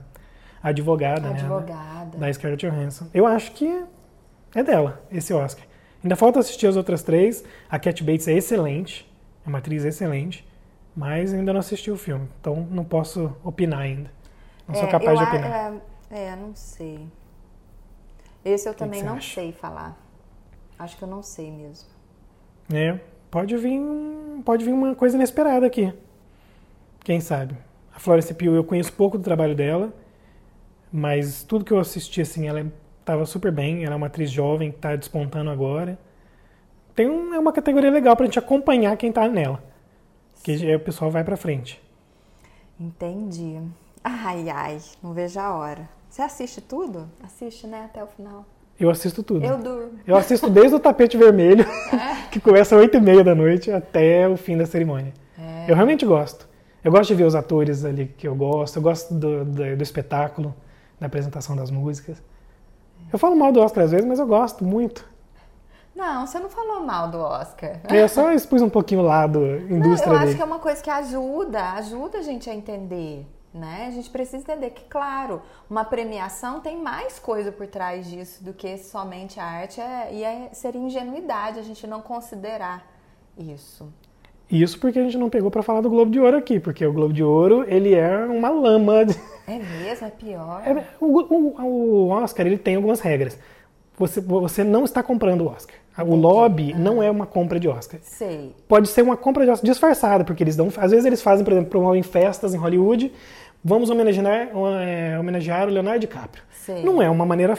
a 0.62 0.68
advogada, 0.68 1.26
a 1.26 1.30
né? 1.32 1.40
advogada. 1.40 2.16
da 2.16 2.32
Scarlett 2.32 2.66
Johansson. 2.68 3.08
Eu 3.12 3.26
acho 3.26 3.50
que 3.52 3.82
é 4.54 4.62
dela 4.62 5.02
esse 5.10 5.34
Oscar. 5.34 5.64
Ainda 6.04 6.14
falta 6.14 6.38
assistir 6.38 6.68
as 6.68 6.76
outras 6.76 7.02
três. 7.02 7.42
A 7.68 7.80
Cat 7.80 8.02
Bates 8.04 8.28
é 8.28 8.34
excelente, 8.34 9.09
é 9.44 9.48
uma 9.48 9.58
atriz 9.58 9.84
excelente, 9.84 10.46
mas 10.94 11.32
ainda 11.32 11.52
não 11.52 11.60
assisti 11.60 11.90
o 11.90 11.96
filme, 11.96 12.28
então 12.40 12.66
não 12.70 12.84
posso 12.84 13.34
opinar 13.44 13.80
ainda. 13.80 14.10
Não 14.66 14.74
sou 14.74 14.84
é, 14.84 14.90
capaz 14.90 15.18
de 15.18 15.24
opinar. 15.24 15.74
É, 16.10 16.24
é, 16.24 16.36
não 16.36 16.54
sei. 16.54 17.08
Esse 18.44 18.68
eu 18.68 18.72
que 18.72 18.78
também 18.78 19.00
que 19.00 19.06
não 19.06 19.16
acha? 19.16 19.34
sei 19.34 19.52
falar. 19.52 19.96
Acho 20.78 20.96
que 20.96 21.02
eu 21.02 21.08
não 21.08 21.22
sei 21.22 21.50
mesmo. 21.50 21.88
É, 22.72 22.98
pode 23.30 23.56
vir, 23.56 23.80
pode 24.44 24.64
vir 24.64 24.72
uma 24.72 24.94
coisa 24.94 25.16
inesperada 25.16 25.66
aqui. 25.66 25.92
Quem 27.04 27.20
sabe? 27.20 27.56
A 27.94 27.98
Florence 27.98 28.32
Pugh, 28.32 28.54
eu 28.54 28.64
conheço 28.64 28.92
pouco 28.92 29.18
do 29.18 29.24
trabalho 29.24 29.54
dela. 29.54 29.92
Mas 30.92 31.42
tudo 31.42 31.64
que 31.64 31.72
eu 31.72 31.78
assisti, 31.78 32.20
assim, 32.20 32.48
ela 32.48 32.66
estava 33.00 33.26
super 33.26 33.52
bem. 33.52 33.84
Ela 33.84 33.94
é 33.94 33.96
uma 33.96 34.06
atriz 34.06 34.30
jovem 34.30 34.70
que 34.70 34.78
está 34.78 34.96
despontando 34.96 35.50
agora. 35.50 35.98
Tem 37.00 37.08
um, 37.08 37.32
é 37.32 37.38
uma 37.38 37.50
categoria 37.50 37.90
legal 37.90 38.14
para 38.14 38.24
a 38.24 38.26
gente 38.26 38.38
acompanhar 38.38 38.94
quem 38.98 39.08
está 39.08 39.26
nela. 39.26 39.62
Que 40.44 40.50
aí 40.52 40.76
o 40.76 40.80
pessoal 40.80 41.10
vai 41.10 41.24
para 41.24 41.34
frente. 41.34 41.82
Entendi. 42.78 43.58
Ai, 44.04 44.50
ai, 44.50 44.78
não 45.02 45.14
vejo 45.14 45.40
a 45.40 45.54
hora. 45.54 45.88
Você 46.10 46.20
assiste 46.20 46.60
tudo? 46.60 47.08
Assiste, 47.22 47.66
né, 47.66 47.86
até 47.86 48.04
o 48.04 48.06
final. 48.06 48.44
Eu 48.78 48.90
assisto 48.90 49.22
tudo. 49.22 49.42
Eu 49.42 49.56
durmo. 49.56 49.92
Eu 50.06 50.14
assisto 50.14 50.50
desde 50.50 50.74
o 50.74 50.78
tapete 50.78 51.16
vermelho, 51.16 51.64
é. 51.64 52.28
que 52.30 52.38
começa 52.38 52.76
às 52.76 52.82
8 52.82 52.94
e 52.98 53.00
meia 53.00 53.24
da 53.24 53.34
noite, 53.34 53.70
até 53.70 54.28
o 54.28 54.36
fim 54.36 54.58
da 54.58 54.66
cerimônia. 54.66 55.14
É. 55.38 55.70
Eu 55.70 55.74
realmente 55.74 56.04
gosto. 56.04 56.46
Eu 56.84 56.92
gosto 56.92 57.08
de 57.08 57.14
ver 57.14 57.24
os 57.24 57.34
atores 57.34 57.82
ali 57.82 58.12
que 58.14 58.28
eu 58.28 58.34
gosto, 58.34 58.76
eu 58.76 58.82
gosto 58.82 59.14
do, 59.14 59.42
do, 59.42 59.74
do 59.74 59.82
espetáculo, 59.82 60.54
da 61.00 61.06
apresentação 61.06 61.56
das 61.56 61.70
músicas. 61.70 62.22
Eu 63.10 63.18
falo 63.18 63.34
mal 63.34 63.50
do 63.52 63.60
Oscar 63.60 63.84
às 63.84 63.90
vezes, 63.90 64.04
mas 64.04 64.18
eu 64.18 64.26
gosto 64.26 64.62
muito. 64.62 65.08
Não, 66.00 66.26
você 66.26 66.38
não 66.38 66.48
falou 66.48 66.80
mal 66.80 67.10
do 67.10 67.18
Oscar. 67.18 67.78
Eu 67.90 68.08
só 68.08 68.32
expus 68.32 68.62
um 68.62 68.70
pouquinho 68.70 69.02
o 69.02 69.04
lado 69.04 69.38
indústria 69.68 70.06
não, 70.06 70.14
eu 70.14 70.16
acho 70.16 70.26
dele. 70.28 70.36
que 70.36 70.42
é 70.42 70.44
uma 70.46 70.58
coisa 70.58 70.82
que 70.82 70.88
ajuda, 70.88 71.72
ajuda 71.72 72.18
a 72.18 72.22
gente 72.22 72.48
a 72.48 72.54
entender. 72.54 73.26
Né? 73.52 73.84
A 73.86 73.90
gente 73.90 74.08
precisa 74.08 74.38
entender 74.38 74.70
que, 74.70 74.84
claro, 74.84 75.42
uma 75.68 75.84
premiação 75.84 76.60
tem 76.60 76.80
mais 76.80 77.18
coisa 77.18 77.52
por 77.52 77.66
trás 77.66 78.08
disso 78.08 78.42
do 78.42 78.54
que 78.54 78.78
somente 78.78 79.38
a 79.38 79.44
arte, 79.44 79.78
é, 79.78 80.08
e 80.10 80.24
é, 80.24 80.48
seria 80.54 80.80
ingenuidade 80.80 81.58
a 81.58 81.62
gente 81.62 81.86
não 81.86 82.00
considerar 82.00 82.86
isso. 83.36 83.92
Isso 84.50 84.80
porque 84.80 84.98
a 84.98 85.02
gente 85.02 85.18
não 85.18 85.28
pegou 85.28 85.50
para 85.50 85.62
falar 85.62 85.82
do 85.82 85.90
Globo 85.90 86.10
de 86.10 86.18
Ouro 86.18 86.38
aqui, 86.38 86.58
porque 86.58 86.86
o 86.86 86.92
Globo 86.94 87.12
de 87.12 87.22
Ouro 87.22 87.62
ele 87.68 87.94
é 87.94 88.24
uma 88.24 88.48
lama. 88.48 89.04
De... 89.04 89.14
É 89.46 89.58
mesmo, 89.58 90.06
é 90.06 90.10
pior. 90.10 90.62
É, 90.64 90.86
o, 90.98 91.06
o, 91.06 91.62
o, 91.62 92.08
Oscar 92.08 92.46
ele 92.46 92.56
tem 92.56 92.76
algumas 92.76 93.00
regras. 93.00 93.38
Você, 93.98 94.20
você 94.20 94.64
não 94.64 94.84
está 94.84 95.02
comprando 95.02 95.42
o 95.42 95.48
Oscar. 95.48 95.79
O 95.98 96.14
lobby 96.14 96.72
não 96.72 97.02
é 97.02 97.10
uma 97.10 97.26
compra 97.26 97.60
de 97.60 97.68
Oscar. 97.68 98.00
Sei. 98.02 98.54
Pode 98.66 98.88
ser 98.88 99.02
uma 99.02 99.16
compra 99.16 99.44
de 99.44 99.50
Oscar 99.50 99.68
disfarçada, 99.68 100.24
porque 100.24 100.42
eles 100.42 100.56
dão, 100.56 100.68
às 100.76 100.90
vezes 100.90 101.04
eles 101.04 101.20
fazem, 101.20 101.44
por 101.44 101.52
exemplo, 101.52 101.70
promovem 101.70 102.02
festas 102.02 102.54
em 102.54 102.58
Hollywood 102.58 103.12
vamos 103.64 103.90
homenagear, 103.90 104.48
é, 104.82 105.18
homenagear 105.18 105.68
o 105.68 105.70
Leonardo 105.70 106.00
DiCaprio. 106.00 106.42
Sim. 106.50 106.82
Não 106.84 107.00
é 107.00 107.08
uma 107.08 107.26
maneira 107.26 107.56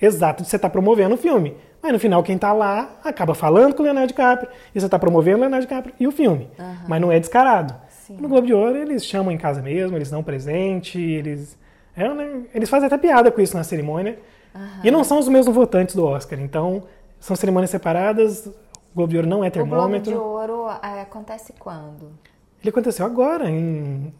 exata 0.00 0.42
de 0.42 0.48
você 0.48 0.56
estar 0.56 0.68
tá 0.68 0.72
promovendo 0.72 1.14
o 1.14 1.18
filme. 1.18 1.56
Mas 1.82 1.92
no 1.92 1.98
final, 1.98 2.22
quem 2.22 2.36
está 2.36 2.52
lá 2.52 2.98
acaba 3.04 3.34
falando 3.34 3.74
com 3.74 3.82
o 3.82 3.84
Leonardo 3.84 4.08
DiCaprio 4.08 4.50
e 4.74 4.80
você 4.80 4.86
está 4.86 4.98
promovendo 4.98 5.38
o 5.38 5.40
Leonardo 5.40 5.66
DiCaprio 5.66 5.94
e 5.98 6.06
o 6.06 6.12
filme. 6.12 6.48
Uhum. 6.58 6.76
Mas 6.88 7.00
não 7.00 7.12
é 7.12 7.20
descarado. 7.20 7.74
Sim. 7.88 8.16
No 8.18 8.28
Globo 8.28 8.46
de 8.46 8.54
Ouro, 8.54 8.76
eles 8.76 9.04
chamam 9.04 9.32
em 9.32 9.38
casa 9.38 9.62
mesmo, 9.62 9.96
eles 9.96 10.10
dão 10.10 10.22
presente, 10.22 11.00
eles. 11.00 11.58
É, 11.96 12.08
né, 12.08 12.42
eles 12.54 12.68
fazem 12.68 12.86
até 12.86 12.98
piada 12.98 13.30
com 13.30 13.40
isso 13.40 13.56
na 13.56 13.62
cerimônia. 13.62 14.18
Uhum. 14.54 14.60
E 14.82 14.90
não 14.90 15.04
são 15.04 15.18
os 15.18 15.28
mesmos 15.28 15.54
votantes 15.54 15.94
do 15.94 16.04
Oscar. 16.04 16.40
Então, 16.40 16.84
são 17.24 17.34
cerimônias 17.34 17.70
separadas. 17.70 18.46
O 18.46 18.52
Globo 18.94 19.10
de 19.10 19.16
Ouro 19.16 19.28
não 19.28 19.42
é 19.42 19.48
termômetro. 19.48 20.12
O 20.14 20.20
Globo 20.20 20.46
de 20.46 20.52
Ouro 20.52 20.70
é, 20.82 21.00
acontece 21.00 21.54
quando? 21.58 22.12
Ele 22.60 22.68
aconteceu 22.68 23.06
agora, 23.06 23.50
em 23.50 24.12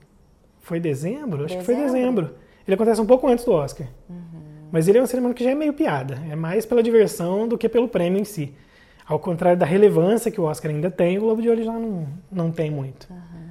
foi 0.61 0.81
dezembro? 0.81 1.45
Acho 1.45 1.59
que 1.59 1.64
foi 1.64 1.77
dezembro. 1.77 2.35
Ele 2.67 2.75
acontece 2.75 2.99
um 3.03 3.07
pouco 3.07 3.29
antes 3.29 3.45
do 3.45 3.53
Oscar. 3.53 3.87
Uhum. 4.09 4.69
Mas 4.73 4.88
ele 4.88 4.97
é 4.97 5.03
um 5.03 5.07
cerimônia 5.07 5.35
que 5.35 5.45
já 5.45 5.51
é 5.51 5.55
meio 5.55 5.75
piada. 5.75 6.19
É 6.31 6.35
mais 6.35 6.64
pela 6.64 6.83
diversão 6.83 7.47
do 7.47 7.59
que 7.59 7.69
pelo 7.69 7.88
prêmio 7.88 8.19
em 8.19 8.25
si. 8.25 8.55
Ao 9.07 9.19
contrário 9.19 9.59
da 9.59 9.67
relevância 9.67 10.31
que 10.31 10.40
o 10.40 10.45
Oscar 10.45 10.71
ainda 10.71 10.90
tem, 10.90 11.19
o 11.19 11.21
Globo 11.21 11.43
de 11.43 11.51
Ouro 11.51 11.62
já 11.62 11.73
não, 11.75 12.09
não 12.33 12.51
tem 12.51 12.71
muito. 12.71 13.07
Uhum. 13.11 13.51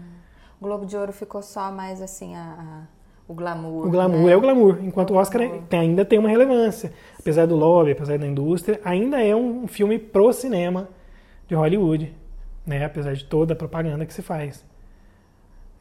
O 0.59 0.63
Globo 0.63 0.85
de 0.87 0.97
Ouro 0.97 1.13
ficou 1.13 1.43
só 1.43 1.71
mais 1.71 2.01
assim, 2.01 2.35
a, 2.35 2.41
a 2.41 3.02
o 3.33 3.35
glamour. 3.35 3.87
O 3.87 3.89
glamour 3.89 4.25
né? 4.25 4.31
é 4.31 4.37
o 4.37 4.41
glamour. 4.41 4.79
Enquanto 4.81 5.11
o, 5.11 5.13
o 5.15 5.17
Oscar 5.17 5.41
tem, 5.67 5.79
ainda 5.79 6.05
tem 6.05 6.19
uma 6.19 6.29
relevância. 6.29 6.93
Apesar 7.19 7.45
do 7.45 7.55
lobby, 7.55 7.91
apesar 7.91 8.17
da 8.17 8.27
indústria, 8.27 8.79
ainda 8.85 9.21
é 9.21 9.35
um 9.35 9.67
filme 9.67 9.99
pro 9.99 10.31
cinema 10.31 10.87
de 11.47 11.55
Hollywood. 11.55 12.13
Né? 12.65 12.85
Apesar 12.85 13.13
de 13.13 13.25
toda 13.25 13.53
a 13.53 13.55
propaganda 13.55 14.05
que 14.05 14.13
se 14.13 14.21
faz. 14.21 14.63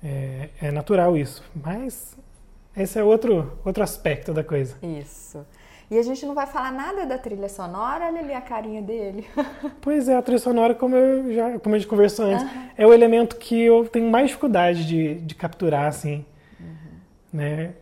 É, 0.03 0.49
é 0.61 0.71
natural 0.73 1.17
isso. 1.17 1.45
Mas 1.55 2.17
esse 2.77 2.99
é 2.99 3.05
outro, 3.05 3.53
outro 3.65 3.83
aspecto 3.83 4.33
da 4.33 4.43
coisa. 4.43 4.77
Isso. 4.83 5.45
E 5.91 5.99
a 5.99 6.03
gente 6.03 6.25
não 6.25 6.35
vai 6.35 6.47
falar 6.47 6.73
nada 6.73 7.05
da 7.05 7.19
trilha 7.19 7.51
sonora, 7.51 8.07
olha 8.07 8.21
ali 8.21 8.33
a 8.33 8.41
carinha 8.41 8.81
dele. 8.81 9.27
pois 9.83 10.09
é, 10.09 10.17
a 10.17 10.23
trilha 10.23 10.39
sonora, 10.39 10.75
como, 10.75 10.97
eu 10.97 11.35
já, 11.35 11.59
como 11.59 11.75
a 11.75 11.79
gente 11.79 11.87
conversou 11.87 12.25
antes, 12.25 12.43
uhum. 12.43 12.69
é 12.79 12.87
o 12.87 12.95
elemento 12.95 13.37
que 13.37 13.61
eu 13.61 13.87
tenho 13.87 14.11
mais 14.11 14.29
dificuldade 14.29 14.87
de, 14.87 15.17
de 15.17 15.35
capturar, 15.35 15.87
assim. 15.87 16.25
Né? 17.33 17.75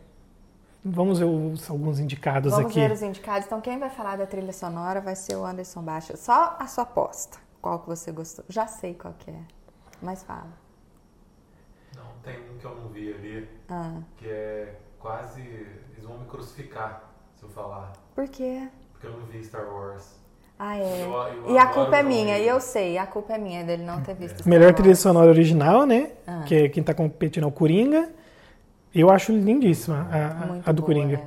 Vamos 0.83 1.19
ver 1.19 1.25
os, 1.25 1.69
alguns 1.69 1.99
indicados 1.99 2.51
Vamos 2.51 2.67
aqui. 2.67 2.79
Vamos 2.79 2.89
ver 2.89 2.95
os 2.95 3.01
indicados. 3.09 3.45
Então, 3.45 3.61
quem 3.61 3.77
vai 3.77 3.89
falar 3.89 4.17
da 4.17 4.25
trilha 4.25 4.53
sonora 4.53 5.01
vai 5.01 5.15
ser 5.15 5.35
o 5.35 5.45
Anderson 5.45 5.81
Baixa. 5.81 6.17
Só 6.17 6.55
a 6.59 6.67
sua 6.67 6.83
aposta. 6.83 7.37
Qual 7.61 7.79
que 7.79 7.87
você 7.87 8.11
gostou? 8.11 8.43
Já 8.49 8.65
sei 8.65 8.95
qual 8.95 9.13
que 9.19 9.29
é, 9.29 9.39
mas 10.01 10.23
fala 10.23 10.61
tem 12.23 12.35
um 12.53 12.57
que 12.57 12.65
eu 12.65 12.75
não 12.75 12.89
vi 12.89 13.13
ali, 13.13 13.49
ah. 13.69 13.95
que 14.17 14.29
é 14.29 14.75
quase. 14.99 15.41
Eles 15.41 16.03
vão 16.03 16.19
me 16.19 16.25
crucificar 16.25 17.11
se 17.35 17.43
eu 17.43 17.49
falar. 17.49 17.93
Por 18.15 18.27
quê? 18.27 18.67
Porque 18.93 19.07
eu 19.07 19.11
não 19.11 19.25
vi 19.25 19.43
Star 19.43 19.65
Wars. 19.65 20.19
Ah, 20.57 20.77
é. 20.77 21.03
Eu, 21.03 21.11
eu 21.11 21.55
e 21.55 21.57
a 21.57 21.67
culpa 21.67 21.97
é 21.97 22.03
minha, 22.03 22.37
e 22.37 22.47
eu 22.47 22.59
sei, 22.61 22.97
a 22.97 23.07
culpa 23.07 23.33
é 23.33 23.37
minha 23.37 23.63
dele 23.63 23.83
não 23.83 24.01
ter 24.03 24.13
visto. 24.13 24.45
É. 24.45 24.49
Melhor 24.49 24.73
trilha 24.73 24.95
sonora 24.95 25.29
original, 25.29 25.85
né? 25.85 26.11
Ah. 26.27 26.43
Que 26.45 26.55
é 26.55 26.69
quem 26.69 26.83
tá 26.83 26.93
competindo 26.93 27.43
é 27.43 27.47
o 27.47 27.51
Coringa. 27.51 28.09
Eu 28.93 29.09
acho 29.09 29.31
lindíssima 29.31 30.07
a, 30.11 30.69
a 30.69 30.71
do 30.71 30.81
boa, 30.81 30.87
Coringa. 30.87 31.15
É. 31.15 31.21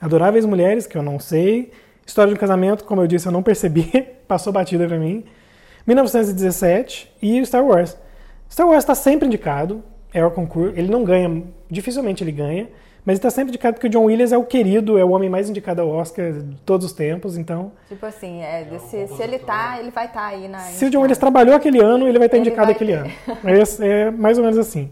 Adoráveis 0.00 0.44
Mulheres, 0.44 0.86
que 0.86 0.96
eu 0.96 1.02
não 1.02 1.18
sei. 1.18 1.72
História 2.06 2.28
de 2.28 2.36
um 2.36 2.40
casamento, 2.40 2.84
como 2.84 3.00
eu 3.00 3.06
disse, 3.06 3.26
eu 3.26 3.32
não 3.32 3.42
percebi. 3.42 3.90
Passou 4.28 4.52
batida 4.52 4.86
pra 4.86 4.98
mim. 4.98 5.24
1917 5.86 7.12
e 7.22 7.44
Star 7.44 7.64
Wars. 7.64 7.96
Star 8.50 8.66
Wars 8.66 8.82
está 8.82 8.94
sempre 8.94 9.26
indicado 9.26 9.82
é 10.14 10.24
o 10.24 10.30
concurso. 10.30 10.78
Ele 10.78 10.88
não 10.88 11.02
ganha, 11.02 11.42
dificilmente 11.68 12.22
ele 12.22 12.30
ganha, 12.30 12.68
mas 13.04 13.18
está 13.18 13.28
sempre 13.28 13.50
indicado 13.50 13.74
porque 13.74 13.88
o 13.88 13.90
John 13.90 14.04
Williams 14.04 14.32
é 14.32 14.38
o 14.38 14.44
querido, 14.44 14.96
é 14.96 15.04
o 15.04 15.10
homem 15.10 15.28
mais 15.28 15.50
indicado 15.50 15.82
ao 15.82 15.88
Oscar 15.88 16.32
de 16.32 16.56
todos 16.64 16.86
os 16.86 16.92
tempos, 16.92 17.36
então... 17.36 17.72
Tipo 17.88 18.06
assim, 18.06 18.40
é, 18.40 18.68
é 18.72 18.78
se, 18.78 19.08
se 19.08 19.22
ele 19.22 19.40
tá, 19.40 19.76
ele 19.80 19.90
vai 19.90 20.06
estar 20.06 20.20
tá 20.20 20.26
aí 20.28 20.46
na... 20.46 20.60
Se 20.60 20.84
o 20.86 20.90
John 20.90 21.00
Williams 21.00 21.18
trabalhou 21.18 21.56
aquele 21.56 21.80
ano, 21.80 22.06
ele 22.06 22.18
vai 22.18 22.28
estar 22.28 22.36
tá 22.36 22.40
indicado 22.40 22.66
vai 22.66 22.74
aquele 22.74 22.92
ter. 22.92 22.98
ano. 22.98 23.10
É, 23.44 23.88
é, 23.88 24.10
mais 24.12 24.38
ou 24.38 24.44
menos 24.44 24.58
assim. 24.58 24.90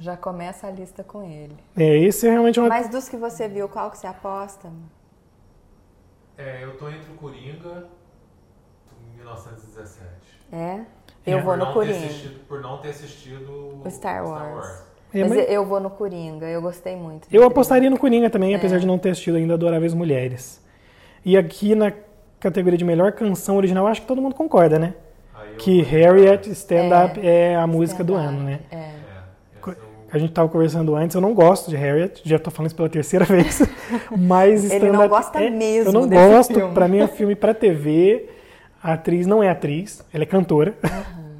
Já 0.00 0.16
começa 0.16 0.66
a 0.66 0.70
lista 0.70 1.04
com 1.04 1.22
ele. 1.22 1.54
É, 1.76 1.98
esse 1.98 2.26
é 2.26 2.30
realmente 2.30 2.58
uma... 2.58 2.70
Mas 2.70 2.88
dos 2.88 3.06
que 3.06 3.18
você 3.18 3.46
viu, 3.46 3.68
qual 3.68 3.90
que 3.90 3.98
você 3.98 4.06
aposta? 4.06 4.72
É, 6.38 6.64
eu 6.64 6.74
tô 6.78 6.88
entre 6.88 7.12
o 7.12 7.16
Coringa, 7.16 7.86
1917. 9.14 10.00
É? 10.50 10.80
Eu 11.26 11.38
é, 11.38 11.42
vou 11.42 11.54
no 11.54 11.70
Coringa. 11.74 12.08
por 12.48 12.62
não 12.62 12.78
ter 12.78 12.88
assistido 12.88 13.82
o 13.84 13.90
Star 13.90 14.26
Wars. 14.26 14.40
Star 14.40 14.54
Wars. 14.54 14.90
É, 15.12 15.20
mas, 15.20 15.36
mas 15.36 15.50
eu 15.50 15.66
vou 15.66 15.78
no 15.78 15.90
Coringa, 15.90 16.46
eu 16.46 16.62
gostei 16.62 16.96
muito. 16.96 17.28
Eu 17.30 17.44
apostaria 17.44 17.90
no 17.90 17.98
Coringa 17.98 18.30
também, 18.30 18.54
é. 18.54 18.56
apesar 18.56 18.78
de 18.78 18.86
não 18.86 18.98
ter 18.98 19.10
assistido 19.10 19.36
ainda 19.36 19.52
Adoráveis 19.52 19.92
Mulheres. 19.92 20.64
E 21.22 21.36
aqui 21.36 21.74
na 21.74 21.92
categoria 22.38 22.78
de 22.78 22.86
melhor 22.86 23.12
canção 23.12 23.58
original, 23.58 23.86
acho 23.86 24.00
que 24.00 24.06
todo 24.06 24.22
mundo 24.22 24.34
concorda, 24.34 24.78
né? 24.78 24.94
Que 25.58 25.82
Harriet 25.82 26.46
Stand 26.52 26.88
Up 27.04 27.20
é, 27.20 27.52
é 27.52 27.56
a 27.56 27.66
música 27.66 28.02
do 28.02 28.14
ano, 28.14 28.42
né? 28.44 28.60
É. 28.70 28.99
a 30.12 30.18
gente 30.18 30.30
estava 30.30 30.48
conversando 30.48 30.94
antes, 30.94 31.14
eu 31.14 31.20
não 31.20 31.34
gosto 31.34 31.70
de 31.70 31.76
Harriet, 31.76 32.20
já 32.24 32.36
estou 32.36 32.52
falando 32.52 32.68
isso 32.68 32.76
pela 32.76 32.88
terceira 32.88 33.24
vez, 33.26 33.62
mas 34.16 34.70
Ele 34.70 34.90
não 34.90 35.08
gosta 35.08 35.40
é, 35.42 35.50
mesmo 35.50 35.90
Eu 35.90 35.92
não 35.92 36.08
gosto, 36.08 36.68
para 36.74 36.88
mim 36.88 36.98
é 36.98 37.04
um 37.04 37.08
filme 37.08 37.34
para 37.34 37.54
TV, 37.54 38.28
a 38.82 38.94
atriz 38.94 39.26
não 39.26 39.42
é 39.42 39.50
atriz, 39.50 40.04
ela 40.12 40.24
é 40.24 40.26
cantora. 40.26 40.74
Uhum. 40.82 41.30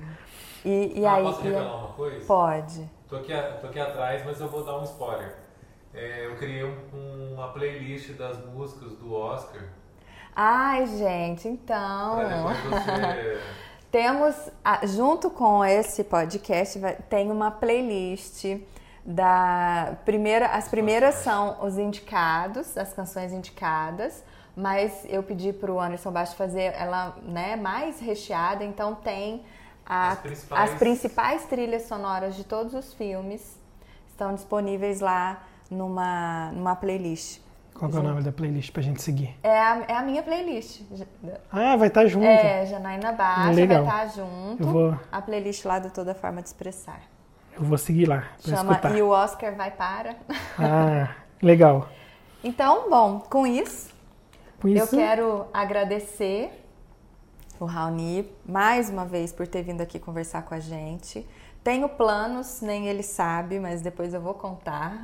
E, 0.65 1.01
e 1.01 1.07
ah, 1.07 1.15
aí, 1.15 1.23
posso 1.23 1.43
revelar 1.43 1.77
uma 1.77 1.89
coisa? 1.89 2.27
Pode. 2.27 2.91
Tô 3.09 3.17
aqui, 3.17 3.33
tô 3.61 3.67
aqui 3.67 3.81
atrás, 3.81 4.23
mas 4.25 4.41
eu 4.41 4.49
vou 4.49 4.65
dar 4.65 4.79
um 4.79 4.85
spoiler. 4.85 5.35
É, 5.93 6.27
eu 6.27 6.37
criei 6.37 6.63
um, 6.63 7.35
uma 7.35 7.49
playlist 7.49 8.11
das 8.13 8.39
músicas 8.47 8.93
do 8.93 9.13
Oscar. 9.13 9.63
Ai, 10.37 10.87
gente, 10.87 11.49
então. 11.49 12.19
Você... 12.69 13.41
Temos, 13.91 14.35
junto 14.85 15.31
com 15.31 15.65
esse 15.65 16.05
podcast, 16.05 16.79
tem 17.09 17.31
uma 17.31 17.51
playlist 17.51 18.45
da 19.05 19.97
primeira. 20.05 20.47
As 20.47 20.69
primeiras 20.69 21.17
são 21.17 21.57
os 21.65 21.77
indicados, 21.77 22.77
as 22.77 22.93
canções 22.93 23.33
indicadas 23.33 24.23
mas 24.57 25.05
eu 25.09 25.23
pedi 25.23 25.53
para 25.53 25.73
o 25.73 25.81
Anderson 25.81 26.11
Baixo 26.11 26.35
fazer 26.37 26.75
ela 26.75 27.17
né, 27.23 27.57
mais 27.57 28.01
recheada, 28.01 28.65
então 28.65 28.95
tem 28.95 29.43
a, 29.87 30.13
as, 30.13 30.19
principais... 30.19 30.71
as, 30.71 30.79
principais... 30.79 31.45
trilhas 31.47 31.83
sonoras 31.83 32.37
de 32.37 32.45
todos 32.45 32.75
os 32.75 32.93
filmes 32.93 33.59
estão 34.09 34.35
disponíveis 34.35 35.01
lá 35.01 35.43
numa, 35.71 36.51
numa 36.53 36.77
playlist. 36.77 37.41
Qual 37.81 37.91
é 37.91 37.99
o 37.99 38.03
nome 38.03 38.23
da 38.23 38.31
playlist 38.31 38.73
pra 38.73 38.83
gente 38.83 39.01
seguir? 39.01 39.35
É 39.43 39.59
a, 39.59 39.85
é 39.89 39.97
a 39.97 40.03
minha 40.03 40.23
playlist. 40.23 40.83
Ah, 41.51 41.77
vai 41.77 41.89
estar 41.89 42.03
tá 42.03 42.07
junto. 42.07 42.27
É, 42.27 42.67
Janaína 42.67 43.11
Baixa 43.13 43.53
Legal. 43.53 43.85
vai 43.85 44.07
estar 44.07 44.07
tá 44.07 44.23
junto. 44.23 44.63
Eu 44.63 44.67
vou... 44.69 44.99
A 45.11 45.23
playlist 45.23 45.65
lá 45.65 45.79
de 45.79 45.89
Toda 45.89 46.15
Forma 46.15 46.43
de 46.43 46.49
Expressar. 46.49 47.01
Eu 47.57 47.65
vou 47.65 47.79
seguir 47.79 48.07
lá 48.07 48.29
Chama 48.39 48.73
escutar. 48.73 48.95
E 48.95 49.01
o 49.01 49.09
Oscar 49.09 49.55
vai 49.57 49.71
para. 49.71 50.15
Ah, 50.59 51.15
Legal. 51.43 51.89
Então, 52.43 52.89
bom, 52.89 53.21
com 53.21 53.47
isso, 53.47 53.93
com 54.63 54.67
isso... 54.67 54.83
eu 54.83 54.89
quero 54.89 55.47
agradecer 55.53 56.65
o 57.59 57.67
Raoni 57.67 58.27
mais 58.47 58.89
uma 58.89 59.05
vez 59.05 59.31
por 59.31 59.47
ter 59.47 59.63
vindo 59.63 59.83
aqui 59.83 59.99
conversar 59.99 60.41
com 60.41 60.55
a 60.55 60.59
gente. 60.59 61.29
Tenho 61.63 61.87
planos, 61.87 62.63
nem 62.63 62.89
ele 62.89 63.03
sabe, 63.03 63.61
mas 63.61 63.83
depois 63.83 64.15
eu 64.15 64.23
vou 64.23 64.33
contar. 64.33 65.03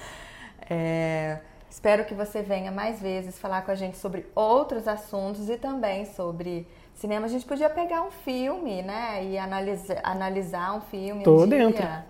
é, 0.70 1.40
espero 1.74 2.04
que 2.04 2.14
você 2.14 2.40
venha 2.40 2.70
mais 2.70 3.02
vezes 3.02 3.36
falar 3.36 3.62
com 3.62 3.72
a 3.72 3.74
gente 3.74 3.96
sobre 3.96 4.26
outros 4.32 4.86
assuntos 4.86 5.48
e 5.48 5.56
também 5.56 6.06
sobre 6.06 6.68
cinema. 6.94 7.26
A 7.26 7.28
gente 7.28 7.44
podia 7.44 7.68
pegar 7.68 8.02
um 8.02 8.12
filme, 8.12 8.80
né? 8.80 9.24
E 9.24 9.36
analisar, 9.36 10.00
analisar 10.04 10.76
um 10.76 10.80
filme. 10.82 11.24
Tô 11.24 11.42
um 11.42 11.48
dentro. 11.48 11.82
Dia, 11.82 12.06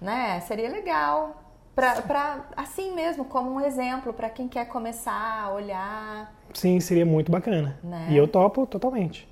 né? 0.00 0.40
Seria 0.40 0.70
legal. 0.70 1.42
Pra, 1.74 2.00
pra, 2.00 2.46
assim 2.56 2.94
mesmo, 2.94 3.26
como 3.26 3.50
um 3.50 3.60
exemplo 3.60 4.14
para 4.14 4.30
quem 4.30 4.48
quer 4.48 4.66
começar 4.68 5.42
a 5.44 5.52
olhar. 5.52 6.34
Sim, 6.54 6.80
seria 6.80 7.04
muito 7.04 7.30
bacana. 7.30 7.78
Né? 7.84 8.06
E 8.10 8.16
eu 8.16 8.26
topo 8.26 8.66
totalmente. 8.66 9.28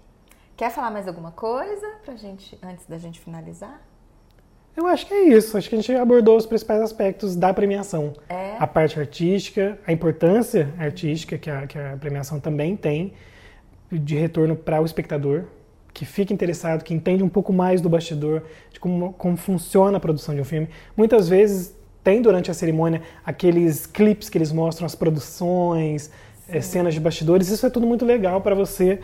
Quer 0.55 0.71
falar 0.71 0.91
mais 0.91 1.09
alguma 1.09 1.31
coisa 1.31 1.89
pra 2.05 2.15
gente, 2.15 2.59
antes 2.63 2.85
da 2.87 2.99
gente 2.99 3.19
finalizar? 3.21 3.81
Eu 4.77 4.87
acho 4.87 5.07
que 5.07 5.15
é 5.15 5.29
isso. 5.29 5.57
Acho 5.57 5.69
que 5.69 5.75
a 5.75 5.79
gente 5.79 5.93
abordou 5.93 6.37
os 6.37 6.47
principais 6.47 6.81
aspectos 6.81 7.37
da 7.37 7.53
premiação. 7.53 8.15
É. 8.29 8.57
A 8.59 8.67
parte 8.67 8.99
artística, 8.99 9.79
a 9.87 9.93
importância 9.93 10.73
artística 10.79 11.37
que 11.37 11.51
a, 11.51 11.67
que 11.67 11.79
a 11.79 11.97
premiação 11.99 12.41
também 12.41 12.77
tem 12.77 13.13
de 13.91 14.17
retorno 14.17 14.57
para 14.57 14.81
o 14.81 14.87
espectador, 14.87 15.45
que 15.93 16.07
fica 16.07 16.33
interessado, 16.33 16.83
que 16.83 16.95
entende 16.95 17.23
um 17.23 17.29
pouco 17.29 17.53
mais 17.53 17.83
do 17.83 17.89
bastidor, 17.89 18.43
de 18.73 18.81
como, 18.81 19.13
como 19.13 19.37
funciona 19.37 19.99
a 19.99 20.01
produção 20.01 20.35
de 20.35 20.41
um 20.41 20.45
filme. 20.45 20.69
Muitas 20.97 21.29
vezes 21.29 21.77
tem 22.03 22.23
durante 22.23 22.51
a 22.51 22.55
cerimônia 22.55 23.03
aqueles 23.25 23.87
clipes 23.87 24.31
que 24.31 24.39
eles 24.39 24.51
mostram 24.51 24.87
as 24.87 24.95
produções, 24.95 26.11
é, 26.49 26.61
cenas 26.63 26.95
de 26.95 27.01
bastidores. 27.01 27.49
Isso 27.49 27.67
é 27.67 27.71
tudo 27.71 27.87
muito 27.87 28.07
legal 28.07 28.41
para 28.41 28.55
você 28.55 29.01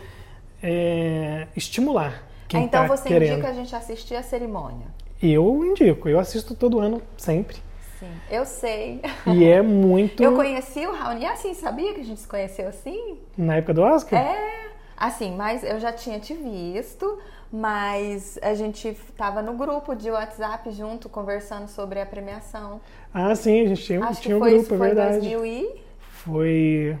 é, 0.61 1.47
estimular 1.55 2.27
quem 2.47 2.63
Então 2.63 2.87
tá 2.87 2.97
você 2.97 3.07
querendo. 3.07 3.33
indica 3.33 3.49
a 3.49 3.53
gente 3.53 3.75
assistir 3.75 4.15
a 4.15 4.23
cerimônia? 4.23 4.87
Eu 5.21 5.65
indico. 5.65 6.07
Eu 6.07 6.19
assisto 6.19 6.55
todo 6.55 6.79
ano, 6.79 7.01
sempre. 7.17 7.57
Sim, 7.99 8.11
eu 8.31 8.45
sei. 8.45 9.01
E 9.27 9.43
é 9.43 9.61
muito. 9.63 10.23
Eu 10.23 10.35
conheci 10.35 10.85
o 10.85 10.93
Raoni 10.93 11.25
assim, 11.25 11.53
sabia 11.53 11.93
que 11.93 12.01
a 12.01 12.03
gente 12.03 12.21
se 12.21 12.27
conheceu 12.27 12.69
assim? 12.69 13.17
Na 13.37 13.57
época 13.57 13.73
do 13.73 13.81
Oscar? 13.81 14.19
É. 14.19 14.69
Assim, 14.95 15.35
mas 15.35 15.63
eu 15.63 15.79
já 15.79 15.93
tinha 15.93 16.19
te 16.19 16.33
visto, 16.33 17.19
mas 17.51 18.37
a 18.41 18.53
gente 18.53 18.89
estava 18.89 19.41
no 19.41 19.53
grupo 19.53 19.95
de 19.95 20.11
WhatsApp 20.11 20.69
junto 20.71 21.07
conversando 21.07 21.69
sobre 21.69 22.01
a 22.01 22.05
premiação. 22.05 22.81
Ah, 23.13 23.33
sim, 23.33 23.61
a 23.61 23.67
gente 23.67 23.83
tinha, 23.83 24.03
acho 24.03 24.21
tinha 24.21 24.35
que 24.35 24.41
um 24.41 24.43
foi, 24.43 24.53
grupo, 24.55 24.73
é 24.73 24.77
verdade. 24.77 25.19
Foi 25.19 25.37
2000 25.37 25.45
e... 25.45 25.81
Foi. 25.99 26.97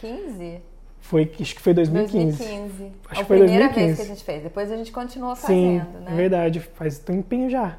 15? 0.00 0.60
Foi, 1.00 1.30
acho 1.40 1.54
que 1.54 1.60
foi 1.60 1.74
2015. 1.74 2.38
2015. 2.38 2.84
Acho 2.84 3.20
a 3.20 3.22
que 3.22 3.28
foi 3.28 3.38
primeira 3.38 3.64
2015. 3.68 3.86
vez 3.86 3.96
que 3.96 4.02
a 4.02 4.14
gente 4.14 4.24
fez. 4.24 4.42
Depois 4.42 4.70
a 4.70 4.76
gente 4.76 4.92
continuou 4.92 5.34
Sim, 5.34 5.80
fazendo, 5.80 6.00
né? 6.04 6.12
é 6.12 6.14
verdade. 6.14 6.60
Faz 6.60 6.98
tempinho 6.98 7.50
já. 7.50 7.78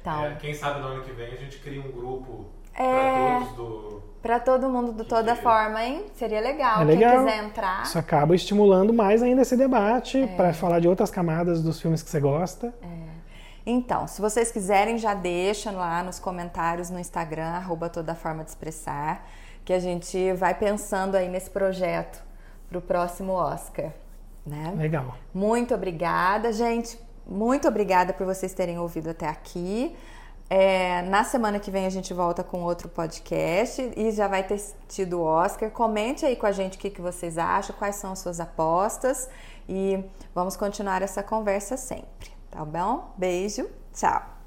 Então, 0.00 0.24
É, 0.24 0.34
quem 0.36 0.54
sabe 0.54 0.80
no 0.80 0.86
ano 0.88 1.02
que 1.02 1.12
vem 1.12 1.26
a 1.32 1.36
gente 1.36 1.58
cria 1.58 1.80
um 1.80 1.90
grupo 1.92 2.46
É. 2.74 2.82
para 2.82 3.46
todos 3.46 3.56
do. 3.56 4.02
pra 4.22 4.40
todo 4.40 4.68
mundo, 4.68 4.92
de 4.92 5.04
toda 5.04 5.34
Que- 5.36 5.42
forma, 5.42 5.84
hein? 5.84 6.04
Seria 6.14 6.40
legal. 6.40 6.80
É 6.82 6.84
legal. 6.84 7.16
Quem 7.18 7.24
quiser 7.26 7.44
entrar. 7.44 7.82
Isso 7.82 7.98
acaba 7.98 8.34
estimulando 8.34 8.92
mais 8.92 9.22
ainda 9.22 9.42
esse 9.42 9.56
debate 9.56 10.18
É. 10.22 10.26
para 10.28 10.52
falar 10.54 10.80
de 10.80 10.88
outras 10.88 11.10
camadas 11.10 11.62
dos 11.62 11.80
filmes 11.80 12.02
que 12.02 12.08
você 12.10 12.20
gosta. 12.20 12.72
Então, 13.64 14.08
se 14.08 14.20
vocês 14.20 14.50
quiserem, 14.50 14.98
já 14.98 15.14
deixa 15.14 15.70
lá 15.70 16.02
nos 16.02 16.18
comentários 16.18 16.90
no 16.90 16.98
Instagram, 16.98 17.44
arroba 17.50 17.88
toda 17.88 18.12
forma 18.14 18.42
de 18.42 18.50
expressar, 18.50 19.28
que 19.64 19.72
a 19.72 19.78
gente 19.78 20.32
vai 20.32 20.52
pensando 20.54 21.14
aí 21.16 21.28
nesse 21.28 21.48
projeto 21.48 22.20
pro 22.72 22.80
próximo 22.80 23.32
Oscar, 23.32 23.92
né? 24.46 24.72
Legal. 24.76 25.14
Muito 25.34 25.74
obrigada, 25.74 26.52
gente. 26.52 26.98
Muito 27.26 27.68
obrigada 27.68 28.12
por 28.12 28.26
vocês 28.26 28.54
terem 28.54 28.78
ouvido 28.78 29.10
até 29.10 29.28
aqui. 29.28 29.94
É, 30.48 31.02
na 31.02 31.24
semana 31.24 31.58
que 31.58 31.70
vem 31.70 31.86
a 31.86 31.90
gente 31.90 32.12
volta 32.12 32.42
com 32.42 32.62
outro 32.62 32.88
podcast 32.88 33.92
e 33.96 34.10
já 34.10 34.28
vai 34.28 34.42
ter 34.42 34.60
tido 34.88 35.20
o 35.20 35.22
Oscar. 35.22 35.70
Comente 35.70 36.26
aí 36.26 36.36
com 36.36 36.46
a 36.46 36.52
gente 36.52 36.76
o 36.76 36.80
que, 36.80 36.90
que 36.90 37.00
vocês 37.00 37.38
acham, 37.38 37.74
quais 37.78 37.96
são 37.96 38.12
as 38.12 38.18
suas 38.18 38.40
apostas 38.40 39.28
e 39.68 40.02
vamos 40.34 40.56
continuar 40.56 41.02
essa 41.02 41.22
conversa 41.22 41.76
sempre, 41.76 42.30
tá 42.50 42.64
bom? 42.64 43.12
Beijo, 43.16 43.68
tchau! 43.94 44.41